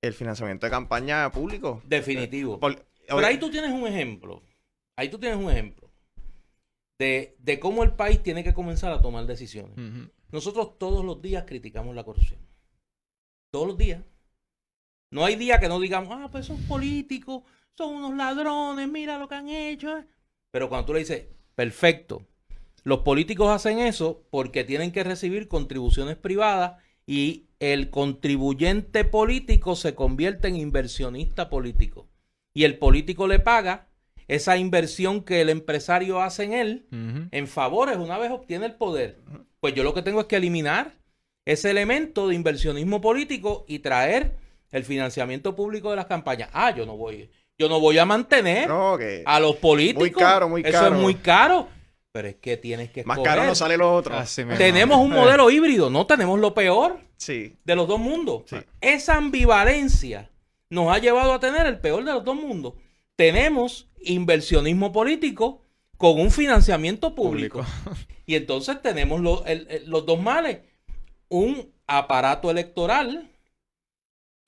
[0.02, 1.82] el financiamiento de campaña público.
[1.86, 2.60] Definitivo.
[2.60, 4.44] pero ahí tú tienes un ejemplo,
[4.96, 5.90] ahí tú tienes un ejemplo
[7.00, 9.76] de, de cómo el país tiene que comenzar a tomar decisiones.
[10.32, 12.40] Nosotros todos los días criticamos la corrupción.
[13.52, 14.04] Todos los días.
[15.12, 17.44] No hay día que no digamos, ah, pues son políticos,
[17.78, 20.04] son unos ladrones, mira lo que han hecho.
[20.52, 22.26] Pero cuando tú le dices, perfecto,
[22.84, 29.96] los políticos hacen eso porque tienen que recibir contribuciones privadas y el contribuyente político se
[29.96, 32.08] convierte en inversionista político.
[32.54, 33.88] Y el político le paga
[34.28, 36.88] esa inversión que el empresario hace en él
[37.32, 39.20] en favores una vez obtiene el poder.
[39.60, 40.96] Pues yo lo que tengo es que eliminar
[41.44, 44.38] ese elemento de inversionismo político y traer
[44.72, 46.50] el financiamiento público de las campañas.
[46.54, 48.70] Ah, yo no voy, yo no voy a mantener
[49.26, 50.02] a los políticos.
[50.02, 50.78] Muy caro, muy caro.
[50.78, 51.68] Eso es muy caro.
[52.12, 53.18] Pero es que tienes que escoger.
[53.18, 54.16] Más caro no sale lo otro.
[54.58, 58.44] tenemos un modelo híbrido, no tenemos lo peor de los dos mundos.
[58.80, 60.32] Esa ambivalencia
[60.70, 62.74] nos ha llevado a tener el peor de los dos mundos.
[63.16, 65.62] Tenemos inversionismo político
[65.98, 67.66] con un financiamiento público.
[68.26, 70.60] Y entonces tenemos los dos males.
[71.30, 73.30] Un aparato electoral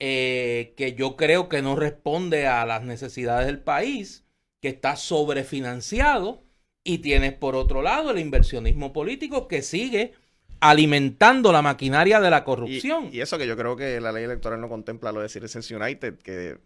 [0.00, 4.24] eh, que yo creo que no responde a las necesidades del país,
[4.60, 6.42] que está sobrefinanciado,
[6.84, 10.14] y tienes por otro lado el inversionismo político que sigue
[10.60, 13.10] alimentando la maquinaria de la corrupción.
[13.12, 16.18] Y, eso que yo creo que la ley electoral no contempla lo de Citizens United,
[16.18, 16.58] que,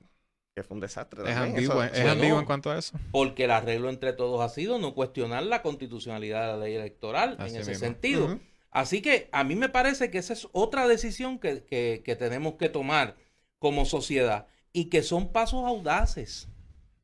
[0.63, 1.23] fue un desastre.
[1.29, 2.99] Es ambiguo, es ambiguo en cuanto a eso.
[3.11, 7.37] Porque el arreglo entre todos ha sido no cuestionar la constitucionalidad de la ley electoral
[7.41, 8.39] en ese sentido.
[8.73, 13.17] Así que a mí me parece que esa es otra decisión que, tenemos que tomar
[13.59, 16.49] como sociedad y que son pasos audaces,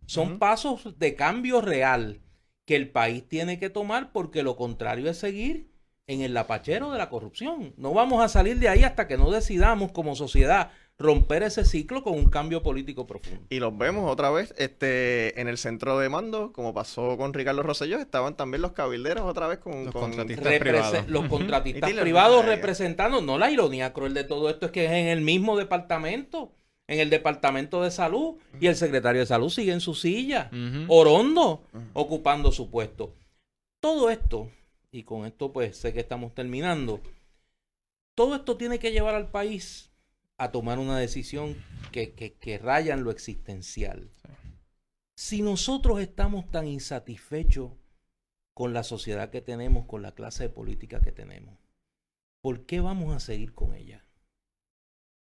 [0.07, 2.23] son pasos de cambio real
[2.65, 5.71] que el país tiene que tomar porque lo contrario es seguir
[6.07, 7.75] en el lapachero de la corrupción.
[7.77, 12.03] No vamos a salir de ahí hasta que no decidamos como sociedad romper ese ciclo
[12.03, 13.47] con un cambio político profundo.
[13.51, 17.63] Y los vemos otra vez este, en el centro de mando, como pasó con Ricardo
[17.63, 21.09] Rosselló, estaban también los cabilderos otra vez con los contratistas privados.
[21.09, 25.07] Los contratistas privados representando, no la ironía cruel de todo esto es que es en
[25.07, 26.53] el mismo departamento,
[26.89, 30.51] en el departamento de salud, y el secretario de salud sigue en su silla,
[30.89, 33.15] orondo, ocupando su puesto.
[33.81, 34.51] Todo esto,
[34.91, 37.01] y con esto pues sé que estamos terminando,
[38.17, 39.88] todo esto tiene que llevar al país
[40.39, 41.57] a tomar una decisión
[41.91, 44.09] que, que, raya en lo existencial.
[45.17, 47.73] Si nosotros estamos tan insatisfechos
[48.55, 51.59] con la sociedad que tenemos, con la clase de política que tenemos,
[52.41, 54.05] ¿por qué vamos a seguir con ella?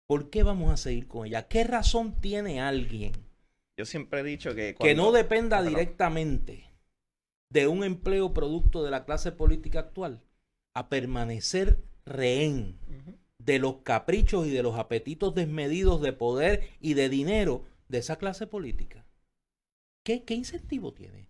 [0.08, 1.48] ¿Por qué vamos a seguir con ella?
[1.48, 3.14] ¿Qué razón tiene alguien?
[3.78, 4.76] Yo siempre he dicho que...
[4.76, 6.70] Que no dependa directamente
[7.52, 10.24] de un empleo producto de la clase política actual
[10.74, 12.80] a permanecer rehén
[13.46, 18.18] de los caprichos y de los apetitos desmedidos de poder y de dinero de esa
[18.18, 19.06] clase política.
[20.04, 21.28] ¿Qué, qué incentivo tiene?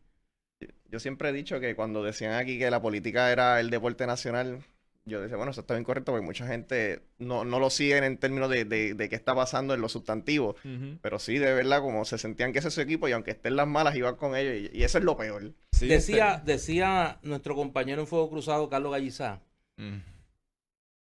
[0.90, 4.64] Yo siempre he dicho que cuando decían aquí que la política era el deporte nacional,
[5.06, 8.50] yo decía, bueno, eso está incorrecto porque mucha gente no, no lo siguen en términos
[8.50, 10.56] de, de, qué está pasando en lo sustantivo,
[11.02, 13.56] pero sí, de verdad, como se sentían que ese es su equipo y aunque estén
[13.56, 15.54] las malas, iban con ellos y, eso es lo peor.
[15.80, 19.42] decía, decía nuestro compañero en Fuego Cruzado, Carlos Gallizá,
[19.78, 20.15] mm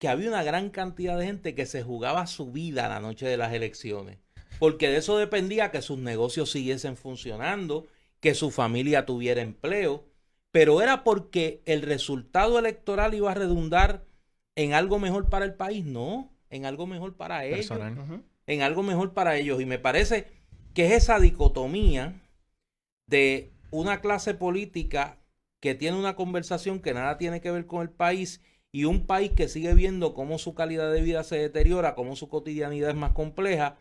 [0.04, 3.38] que había una gran cantidad de gente que se jugaba su vida la noche de
[3.38, 4.18] las elecciones,
[4.58, 7.86] porque de eso dependía que sus negocios siguiesen funcionando,
[8.20, 10.04] que su familia tuviera empleo,
[10.50, 14.04] pero era porque el resultado electoral iba a redundar
[14.56, 17.70] en algo mejor para el país, no, en algo mejor para ellos,
[18.46, 19.62] en algo mejor para ellos.
[19.62, 20.26] Y me parece
[20.74, 22.20] que es esa dicotomía
[23.06, 25.16] de una clase política
[25.60, 28.42] que tiene una conversación que nada tiene que ver con el país
[28.74, 32.28] y un país que sigue viendo cómo su calidad de vida se deteriora, cómo su
[32.28, 33.78] cotidianidad es más compleja,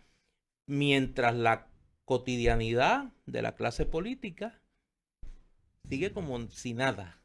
[0.68, 1.68] mientras la
[2.06, 4.62] cotidianidad de la clase política
[5.90, 7.24] sigue como si nada.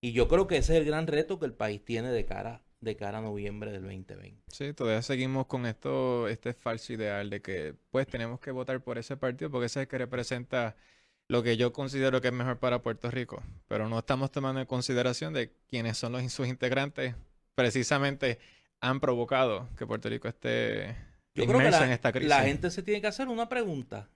[0.00, 2.64] Y yo creo que ese es el gran reto que el país tiene de cara
[2.80, 4.42] de cara a noviembre del 2020.
[4.48, 8.98] Sí, todavía seguimos con esto, este falso ideal de que pues tenemos que votar por
[8.98, 10.74] ese partido porque ese es el que representa
[11.28, 14.66] lo que yo considero que es mejor para Puerto Rico, pero no estamos tomando en
[14.66, 17.14] consideración de quiénes son los, sus integrantes
[17.54, 18.38] precisamente
[18.80, 20.96] han provocado que Puerto Rico esté
[21.34, 22.28] yo creo que la, en esta crisis.
[22.28, 24.08] La gente se tiene que hacer una pregunta.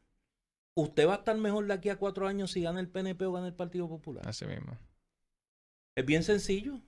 [0.75, 3.33] ¿Usted va a estar mejor de aquí a cuatro años si gana el PNP o
[3.33, 4.27] gana el Partido Popular?
[4.29, 4.79] Así mismo.
[5.97, 6.81] Es bien sencillo.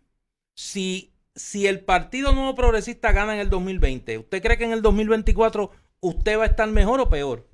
[0.55, 4.83] Si, si el Partido Nuevo Progresista gana en el 2020, ¿usted cree que en el
[4.83, 7.50] 2024 usted va a estar mejor o peor?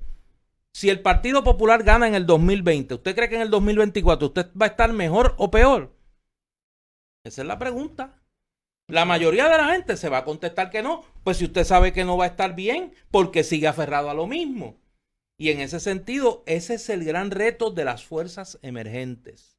[0.77, 4.51] Si el Partido Popular gana en el 2020, ¿usted cree que en el 2024 usted
[4.53, 5.97] va a estar mejor o peor?
[7.25, 8.21] Esa es la pregunta.
[8.87, 11.93] La mayoría de la gente se va a contestar que no, pues si usted sabe
[11.93, 14.79] que no va a estar bien, porque sigue aferrado a lo mismo.
[15.39, 19.57] Y en ese sentido, ese es el gran reto de las fuerzas emergentes.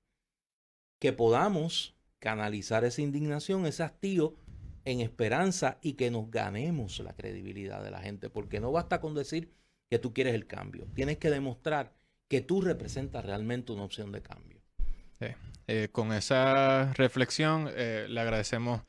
[1.01, 4.37] Que podamos canalizar esa indignación, ese hastío
[4.85, 9.17] en esperanza y que nos ganemos la credibilidad de la gente, porque no basta con
[9.17, 9.58] decir
[9.89, 11.93] que tú quieres el cambio, tienes que demostrar
[12.29, 14.59] que tú representas realmente una opción de cambio.
[15.71, 18.81] Eh, con esa reflexión, eh, le agradecemos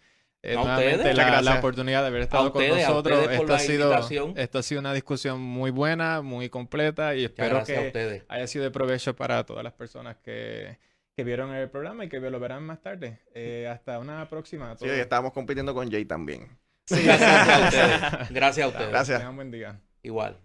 [0.42, 3.30] eh, A nuevamente la, la oportunidad de haber estado con ustedes, nosotros.
[3.30, 8.24] Esto ha, sido, esto ha sido una discusión muy buena, muy completa y espero que
[8.30, 10.78] haya sido de provecho para todas las personas que,
[11.14, 13.20] que vieron el programa y que lo verán más tarde.
[13.34, 14.72] Eh, hasta una próxima.
[14.72, 16.48] a Sí, estábamos compitiendo con Jay también.
[16.90, 18.30] Gracias a ustedes.
[18.30, 18.90] Gracias a ustedes.
[18.90, 19.20] Gracias.
[19.20, 19.82] Tengan buen día.
[20.04, 20.38] Igual.